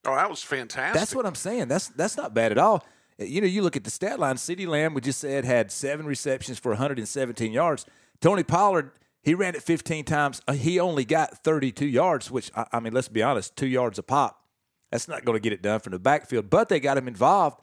[0.05, 0.99] Oh, that was fantastic.
[0.99, 1.67] That's what I'm saying.
[1.67, 2.85] That's that's not bad at all.
[3.17, 4.35] You know, you look at the stat line.
[4.35, 7.85] Ceedee Lamb, we just said, had seven receptions for 117 yards.
[8.21, 8.91] Tony Pollard,
[9.23, 10.41] he ran it 15 times.
[10.47, 13.99] Uh, He only got 32 yards, which I, I mean, let's be honest, two yards
[13.99, 14.43] a pop.
[14.91, 16.49] That's not going to get it done from the backfield.
[16.49, 17.61] But they got him involved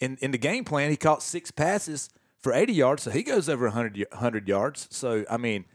[0.00, 0.90] in in the game plan.
[0.90, 2.08] He caught six passes
[2.38, 4.88] for 80 yards, so he goes over 100, y- 100 yards.
[4.90, 5.66] So I mean,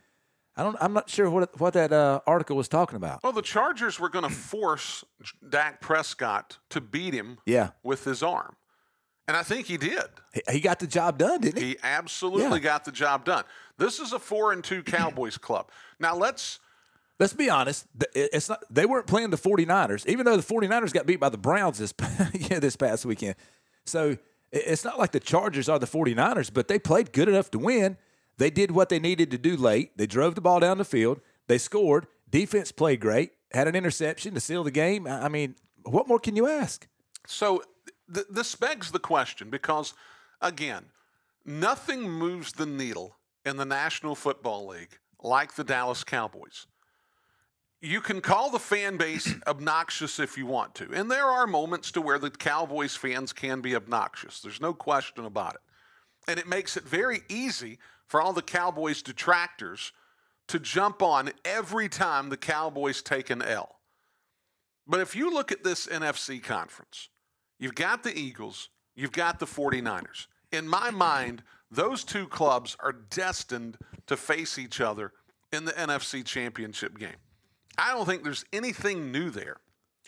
[0.58, 0.76] I don't.
[0.82, 3.24] I'm not sure what what that uh, article was talking about.
[3.24, 5.04] Well, the Chargers were going to force
[5.48, 8.56] Dak Prescott to beat him Yeah, with his arm.
[9.28, 10.04] And I think he did.
[10.50, 11.70] he, got the job done, didn't he?
[11.70, 12.66] He absolutely Yeah.
[12.66, 13.44] got the job done.
[13.78, 15.70] This is a 4 and 2 Cowboys club.
[16.00, 16.60] Now let's
[17.20, 17.86] Let's be honest.
[18.16, 18.64] It's not.
[18.72, 21.94] They weren't playing the 49ers, even though the 49ers got beat by the Browns this
[22.34, 23.36] yeah, this past weekend.
[23.86, 24.18] So
[24.52, 27.98] it's not like the Chargers are the 49ers, but they played good enough to win.
[28.40, 29.96] They did what they needed to do late.
[30.00, 31.22] They drove the ball down the field.
[31.48, 32.08] They scored.
[32.28, 33.34] Defense played great.
[33.52, 35.06] Had an interception to seal the game.
[35.06, 35.54] I mean,
[35.84, 36.88] what more can you ask?
[37.28, 37.62] So
[38.14, 39.94] th- this begs the question because,
[40.42, 40.86] again,
[41.46, 46.68] nothing moves the needle in the National Football League like the Dallas Cowboys.
[47.82, 51.92] You can call the fan base obnoxious if you want to, and there are moments
[51.94, 54.40] to where the Cowboys fans can be obnoxious.
[54.40, 55.62] There's no question about it.
[56.28, 59.92] And it makes it very easy for all the Cowboys detractors
[60.48, 63.78] to jump on every time the Cowboys take an L.
[64.86, 67.10] But if you look at this NFC conference,
[67.62, 70.28] you've got the Eagles, you've got the 49ers.
[70.52, 75.14] In my mind, those two clubs are destined to face each other
[75.54, 77.16] in the NFC Championship game.
[77.78, 79.58] I don't think there's anything new there.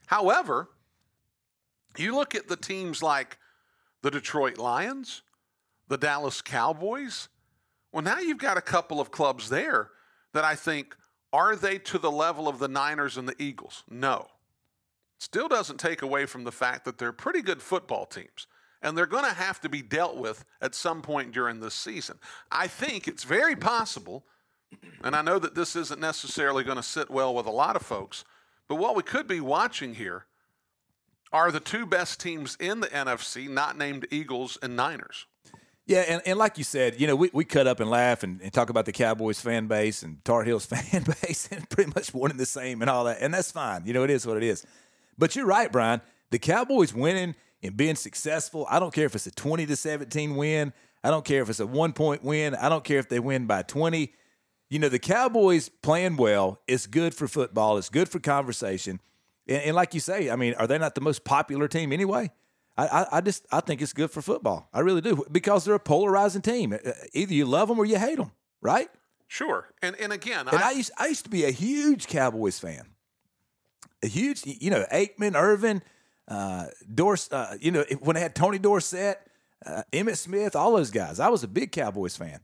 [0.07, 0.69] However,
[1.95, 3.37] you look at the teams like
[4.01, 5.21] the Detroit Lions,
[5.87, 7.29] the Dallas Cowboys.
[7.91, 9.91] Well, now you've got a couple of clubs there
[10.33, 10.97] that I think
[11.31, 13.83] are they to the level of the Niners and the Eagles?
[13.89, 14.27] No
[15.23, 18.47] still doesn't take away from the fact that they're pretty good football teams
[18.81, 22.19] and they're going to have to be dealt with at some point during this season.
[22.51, 24.25] I think it's very possible,
[25.03, 27.81] and I know that this isn't necessarily going to sit well with a lot of
[27.81, 28.25] folks,
[28.67, 30.25] but what we could be watching here
[31.31, 35.25] are the two best teams in the NFC, not named Eagles and Niners.
[35.85, 38.39] Yeah, and, and like you said, you know, we, we cut up and laugh and,
[38.41, 42.13] and talk about the Cowboys fan base and Tar Heels fan base and pretty much
[42.13, 43.17] one and the same and all that.
[43.19, 43.85] And that's fine.
[43.85, 44.65] You know, it is what it is.
[45.17, 46.01] But you're right, Brian.
[46.31, 48.65] The Cowboys winning and being successful.
[48.69, 50.73] I don't care if it's a 20 to 17 win.
[51.03, 52.55] I don't care if it's a one point win.
[52.55, 54.13] I don't care if they win by 20.
[54.69, 57.77] You know, the Cowboys playing well It's good for football.
[57.77, 58.99] It's good for conversation.
[59.47, 62.31] And, and like you say, I mean, are they not the most popular team anyway?
[62.75, 64.67] I, I, just I think it's good for football.
[64.73, 66.73] I really do because they're a polarizing team.
[66.73, 68.89] Uh, Either you love them or you hate them, right?
[69.27, 69.69] Sure.
[69.83, 72.92] And and again, And I, I, used I used to be a huge Cowboys fan.
[74.03, 75.81] A huge, you know, Aikman, Irvin,
[76.27, 79.17] uh, Dors, uh, you know, when they had Tony Dorsett,
[79.65, 81.19] uh, Emmitt Smith, all those guys.
[81.19, 82.41] I was a big Cowboys fan.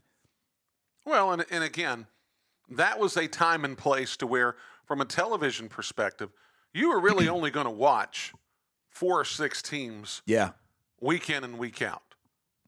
[1.05, 2.07] well, and and again,
[2.70, 4.55] that was a time and place to where,
[4.86, 6.30] from a television perspective,
[6.74, 8.34] you were really only going to watch
[8.89, 10.51] four or six teams Yeah,
[11.01, 12.03] week in and week out.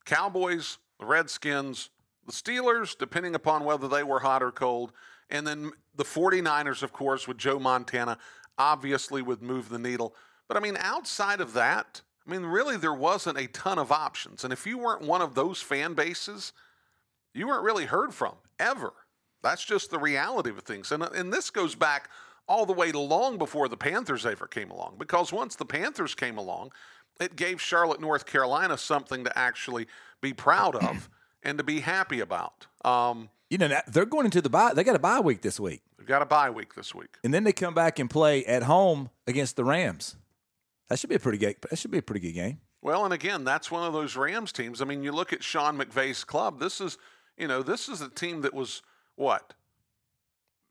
[0.06, 1.90] Cowboys, the Redskins,
[2.26, 4.92] the Steelers, depending upon whether they were hot or cold,
[5.30, 8.18] and then the 49ers, of course, with Joe Montana,
[8.58, 10.16] obviously would move the needle.
[10.48, 14.44] But I mean, outside of that, I mean, really, there wasn't a ton of options.
[14.44, 16.54] And if you weren't one of those fan bases,
[17.34, 18.94] you weren't really heard from ever.
[19.42, 20.92] That's just the reality of things.
[20.92, 22.10] And, uh, and this goes back
[22.48, 26.38] all the way long before the Panthers ever came along, because once the Panthers came
[26.38, 26.72] along,
[27.20, 29.88] it gave Charlotte, North Carolina something to actually
[30.22, 31.10] be proud of
[31.44, 32.68] and to be happy about.
[32.86, 34.74] Um, you know, they're going into the bye.
[34.74, 37.18] They got a bye week this week, They've got a bye week this week.
[37.24, 40.16] and then they come back and play at home against the Rams.
[40.90, 41.56] That should be a pretty good.
[41.70, 42.60] That should be a pretty good game.
[42.82, 44.82] Well, and again, that's one of those Rams teams.
[44.82, 46.60] I mean, you look at Sean McVay's club.
[46.60, 46.98] This is,
[47.38, 48.82] you know, this is a team that was
[49.16, 49.54] what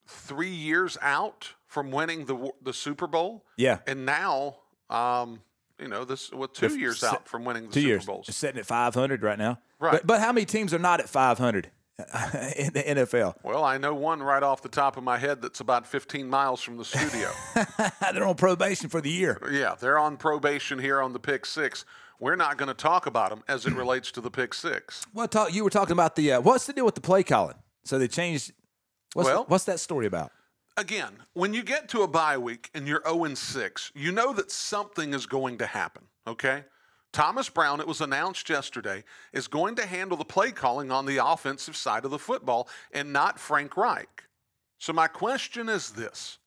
[0.06, 4.56] three years out from winning the the Super Bowl, Yeah, and now,
[4.88, 5.40] um,
[5.80, 8.06] you know, this well, 2 They're years out from winning the two Super years.
[8.06, 8.28] Bowls.
[8.28, 9.58] It's sitting at 500 right now.
[9.78, 9.92] Right.
[9.92, 11.70] But, but how many teams are not at 500
[12.56, 13.34] in the NFL?
[13.42, 16.60] Well, I know one right off the top of my head that's about 15 miles
[16.62, 17.30] from the studio.
[18.12, 19.40] They're on probation for the year.
[19.50, 21.84] yeah, they're on probation here on the Pick Six.
[22.18, 25.06] We're not going to talk about them as it relates to the Pick Six.
[25.14, 27.56] Well, talk, you were talking about the uh, what's the deal with the play calling?
[27.84, 28.52] So they changed.
[29.14, 30.30] What's, Well- what's that story about?
[30.76, 34.50] Again, when you get to a bye week and you're 0 6, you know that
[34.50, 36.64] something is going to happen, okay?
[37.12, 39.02] Thomas Brown, it was announced yesterday,
[39.32, 43.12] is going to handle the play calling on the offensive side of the football and
[43.12, 44.24] not Frank Reich.
[44.78, 46.38] So, my question is this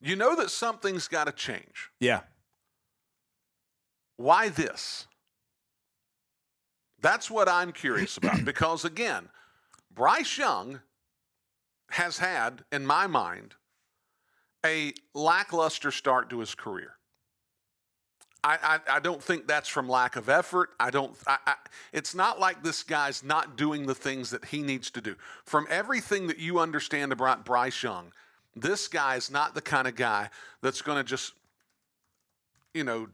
[0.00, 1.90] you know that something's got to change.
[2.00, 2.20] Yeah,
[4.16, 5.06] Why this?
[7.00, 9.28] That's what I'm curious about because, again,
[9.94, 10.80] Bryce Young
[11.90, 13.54] has had, in my mind,
[14.64, 16.98] a lackluster start to his career.
[18.44, 20.70] I, I, I don't think that's from lack of effort.
[20.78, 21.16] I don't.
[21.26, 21.54] I, I,
[21.92, 25.16] it's not like this guy's not doing the things that he needs to do.
[25.44, 28.12] From everything that you understand about Bryce Young,
[28.54, 30.30] this guy is not the kind of guy
[30.62, 31.32] that's going to just,
[32.74, 33.08] you know,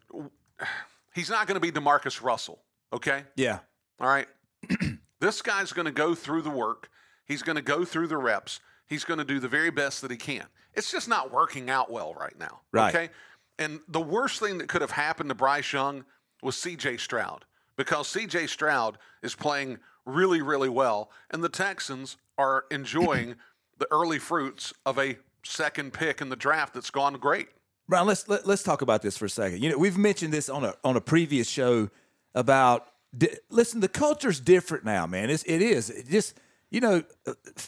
[1.15, 2.61] he's not going to be JaMarcus Russell.
[2.93, 3.25] Okay.
[3.37, 3.61] yeah.
[3.99, 4.29] All right.
[5.21, 6.91] this guy's going to go through the work.
[7.27, 8.61] He's going to go through the reps.
[8.87, 10.45] He's going to do the very best that he can.
[10.75, 12.61] It's just not working out well right now.
[12.73, 12.95] Right.
[12.95, 13.11] Okay.
[13.59, 16.05] And the worst thing that could have happened to Bryce Young
[16.43, 17.45] was CJ Stroud
[17.77, 21.11] because CJ Stroud is playing really, really well.
[21.31, 23.37] And the Texans are enjoying
[23.79, 27.49] the early fruits of a second pick in the draft that's gone great.
[27.89, 29.63] Brian, let's let, let's talk about this for a second.
[29.63, 31.91] You know, we've mentioned this on a on a previous show
[32.35, 32.89] about.
[33.17, 35.31] Di- listen, the culture's different now, man.
[35.31, 35.89] It's, it is.
[35.91, 36.35] It just
[36.75, 37.05] you know,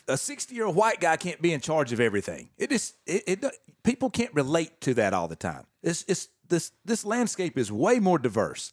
[0.09, 2.51] a sixty year old white guy can't be in charge of everything.
[2.59, 3.45] It just it, it
[3.85, 5.65] people can't relate to that all the time.
[5.81, 8.73] It's it's this this landscape is way more diverse.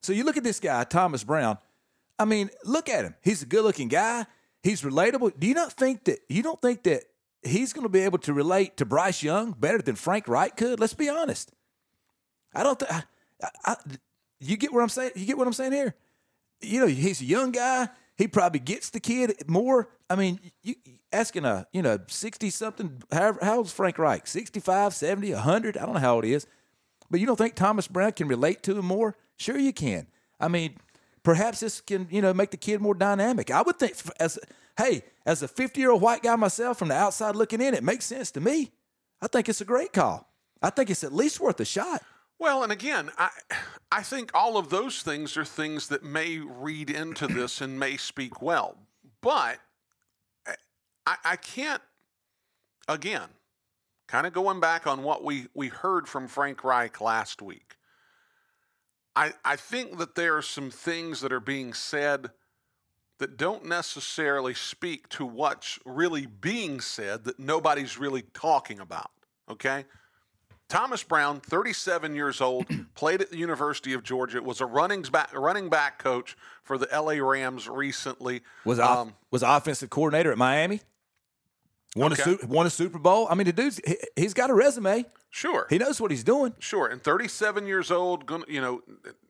[0.00, 1.58] So you look at this guy, Thomas Brown.
[2.20, 3.16] I mean, look at him.
[3.20, 4.26] He's a good looking guy.
[4.62, 5.32] He's relatable.
[5.36, 7.02] Do you not think that you don't think that
[7.42, 10.78] he's going to be able to relate to Bryce Young better than Frank Reich could?
[10.78, 11.50] Let's be honest.
[12.54, 12.92] I don't think.
[14.38, 15.10] You get what I'm saying?
[15.16, 15.96] You get what I'm saying here?
[16.60, 17.88] You know, he's a young guy.
[18.16, 19.88] He probably gets the kid more.
[20.08, 20.74] I mean, you
[21.12, 24.26] asking a, you know, 60 something, how, how old's Frank Reich?
[24.26, 25.76] 65, 70, 100?
[25.76, 26.46] I don't know how old he is.
[27.10, 29.16] But you don't think Thomas Brown can relate to him more?
[29.36, 30.06] Sure, you can.
[30.40, 30.76] I mean,
[31.22, 33.50] perhaps this can, you know, make the kid more dynamic.
[33.50, 34.38] I would think, as
[34.78, 37.84] hey, as a 50 year old white guy myself from the outside looking in, it
[37.84, 38.72] makes sense to me.
[39.20, 40.28] I think it's a great call.
[40.62, 42.02] I think it's at least worth a shot.
[42.42, 43.30] Well, and again, I
[43.92, 47.96] I think all of those things are things that may read into this and may
[47.96, 48.78] speak well,
[49.20, 49.60] but
[50.48, 50.54] eh,
[51.06, 51.80] I, I can't.
[52.88, 53.28] Again,
[54.08, 57.76] kind of going back on what we we heard from Frank Reich last week.
[59.14, 62.32] I I think that there are some things that are being said
[63.20, 69.12] that don't necessarily speak to what's really being said that nobody's really talking about.
[69.48, 69.84] Okay
[70.72, 75.30] Thomas Brown, 37 years old, played at the University of Georgia, was a running back,
[75.34, 78.40] running back coach for the LA Rams recently.
[78.64, 80.80] Was off, Um, was offensive coordinator at Miami.
[81.94, 82.38] Won Okay.
[82.42, 83.26] a won a Super Bowl.
[83.30, 85.04] I mean, the dude's he, he's got a resume.
[85.28, 86.54] sure, He knows what he's doing.
[86.58, 88.80] sure, and 37 years old, gonna, you know,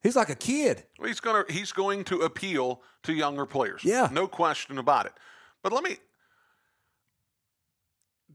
[0.00, 0.84] He's like a kid.
[1.04, 3.82] he's gonna he's going to appeal to younger players.
[3.82, 4.08] Yeah.
[4.12, 5.12] no question about it.
[5.60, 5.96] But let me.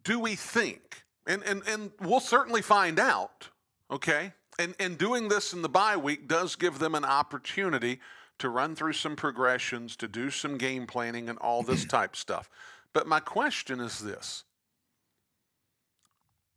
[0.03, 3.49] Do we think, and and and we'll certainly find out.
[3.91, 7.99] Okay, and and doing this in the bye week does give them an opportunity
[8.39, 12.49] to run through some progressions, to do some game planning, and all this type stuff.
[12.93, 14.43] But my question is this: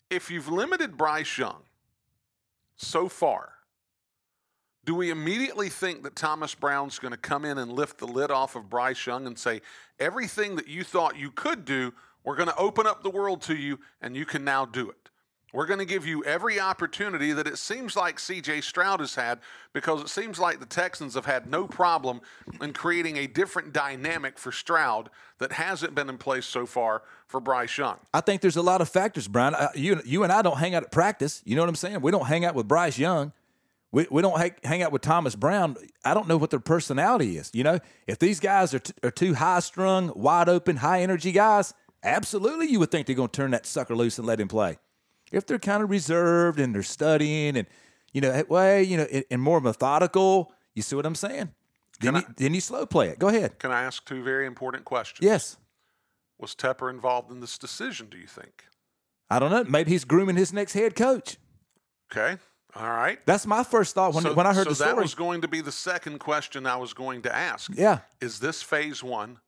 [0.08, 1.62] If you've limited Bryce Young
[2.76, 3.54] so far,
[4.84, 8.30] do we immediately think that Thomas Brown's going to come in and lift the lid
[8.30, 9.60] off of Bryce Young and say,
[9.98, 11.92] everything that you thought you could do,
[12.24, 15.10] we're going to open up the world to you and you can now do it?
[15.52, 19.40] We're going to give you every opportunity that it seems like CJ Stroud has had
[19.72, 22.20] because it seems like the Texans have had no problem
[22.60, 27.40] in creating a different dynamic for Stroud that hasn't been in place so far for
[27.40, 27.98] Bryce Young.
[28.14, 29.54] I think there's a lot of factors, Brian.
[29.74, 31.42] You you and I don't hang out at practice.
[31.44, 32.00] You know what I'm saying?
[32.00, 33.32] We don't hang out with Bryce Young.
[33.92, 35.76] We, we don't hang, hang out with Thomas Brown.
[36.04, 37.50] I don't know what their personality is.
[37.52, 41.32] You know, if these guys are, t- are two high strung, wide open, high energy
[41.32, 44.48] guys, absolutely you would think they're going to turn that sucker loose and let him
[44.48, 44.78] play.
[45.32, 47.66] If they're kind of reserved and they're studying and,
[48.12, 51.50] you know, way, you know, and, more methodical, you see what I'm saying?
[52.00, 53.18] Then, you, then you slow play it.
[53.18, 53.58] Go ahead.
[53.58, 55.24] Can I ask two very important questions?
[55.24, 55.56] Yes.
[56.38, 58.64] Was Tepper involved in this decision, do you think?
[59.28, 59.64] I don't know.
[59.64, 61.36] Maybe he's grooming his next head coach.
[62.10, 62.40] Okay.
[62.74, 63.24] All right.
[63.26, 64.90] That's my first thought when, so, when I heard so the story.
[64.90, 67.70] that was going to be the second question I was going to ask.
[67.74, 68.00] Yeah.
[68.20, 69.38] Is this phase one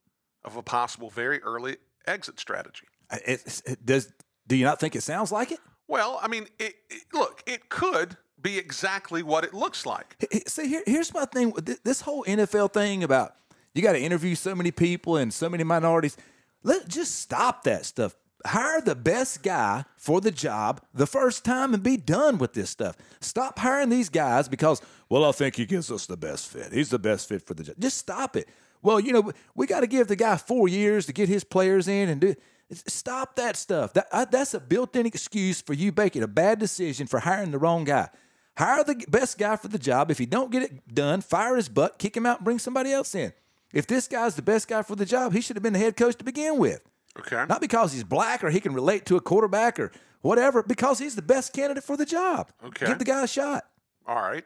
[0.44, 1.76] of a possible very early
[2.06, 2.86] exit strategy?
[3.10, 4.12] Uh, it, it, does
[4.46, 5.60] do you not think it sounds like it?
[5.88, 10.16] Well, I mean, it, it, look, it could be exactly what it looks like.
[10.46, 11.52] See, here, here's my thing.
[11.52, 13.34] with This whole NFL thing about
[13.74, 16.16] you got to interview so many people and so many minorities.
[16.62, 18.14] Let just stop that stuff.
[18.44, 22.70] Hire the best guy for the job the first time and be done with this
[22.70, 22.96] stuff.
[23.20, 26.72] Stop hiring these guys because, well, I think he gives us the best fit.
[26.72, 27.76] He's the best fit for the job.
[27.78, 28.48] Just stop it.
[28.82, 31.88] Well, you know, we got to give the guy four years to get his players
[31.88, 32.34] in and do.
[32.72, 33.92] Stop that stuff.
[33.92, 37.58] That, I, that's a built-in excuse for you making a bad decision for hiring the
[37.58, 38.08] wrong guy.
[38.56, 40.10] Hire the best guy for the job.
[40.10, 42.92] If you don't get it done, fire his butt, kick him out, and bring somebody
[42.92, 43.32] else in.
[43.72, 45.96] If this guy's the best guy for the job, he should have been the head
[45.96, 46.82] coach to begin with.
[47.18, 47.44] Okay.
[47.48, 51.14] Not because he's black or he can relate to a quarterback or whatever, because he's
[51.14, 52.52] the best candidate for the job.
[52.64, 52.86] Okay.
[52.86, 53.64] Give the guy a shot.
[54.06, 54.44] All right.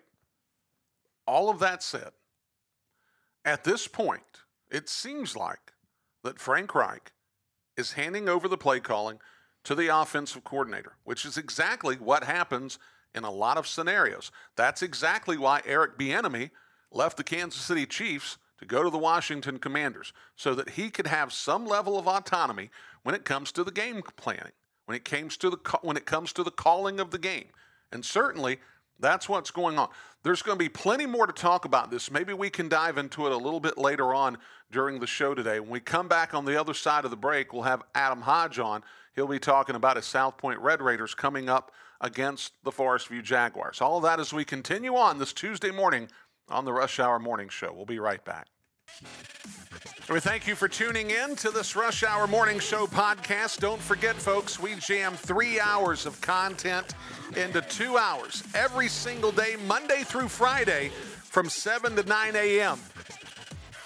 [1.27, 2.11] All of that said,
[3.47, 5.73] at this point, it seems like
[6.25, 7.13] that Frank Reich
[7.77, 9.21] is handing over the play calling
[9.65, 12.79] to the offensive coordinator, which is exactly what happens
[13.15, 14.31] in a lot of scenarios.
[14.57, 16.51] That's exactly why Eric Bieniemy
[16.93, 21.07] left the Kansas City Chiefs to go to the Washington Commanders so that he could
[21.07, 22.71] have some level of autonomy
[23.03, 24.53] when it comes to the game planning,
[24.87, 27.49] when it comes to the when it comes to the calling of the game.
[27.93, 28.59] And certainly
[28.99, 29.89] that's what's going on.
[30.23, 32.11] There's going to be plenty more to talk about this.
[32.11, 34.39] Maybe we can dive into it a little bit later on
[34.71, 35.61] during the show today.
[35.61, 38.59] When we come back on the other side of the break, we'll have Adam Hodge
[38.59, 38.83] on.
[39.15, 43.23] He'll be talking about his South Point Red Raiders coming up against the Forest View
[43.23, 43.81] Jaguars.
[43.81, 46.09] All of that as we continue on this Tuesday morning
[46.49, 47.73] on the Rush Hour Morning Show.
[47.73, 48.49] We'll be right back.
[50.09, 53.59] We thank you for tuning in to this Rush Hour Morning Show podcast.
[53.59, 56.95] Don't forget, folks, we jam three hours of content
[57.37, 60.93] into two hours every single day, Monday through Friday,
[61.25, 62.79] from 7 to 9 a.m.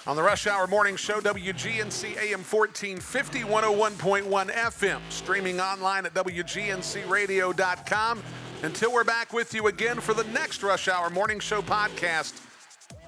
[0.05, 8.23] On the Rush Hour Morning Show, WGNC AM 1450, 101.1 FM, streaming online at WGNCradio.com.
[8.61, 12.39] Until we're back with you again for the next Rush Hour Morning Show podcast.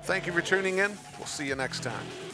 [0.04, 0.92] Thank you for tuning in.
[1.18, 2.33] We'll see you next time.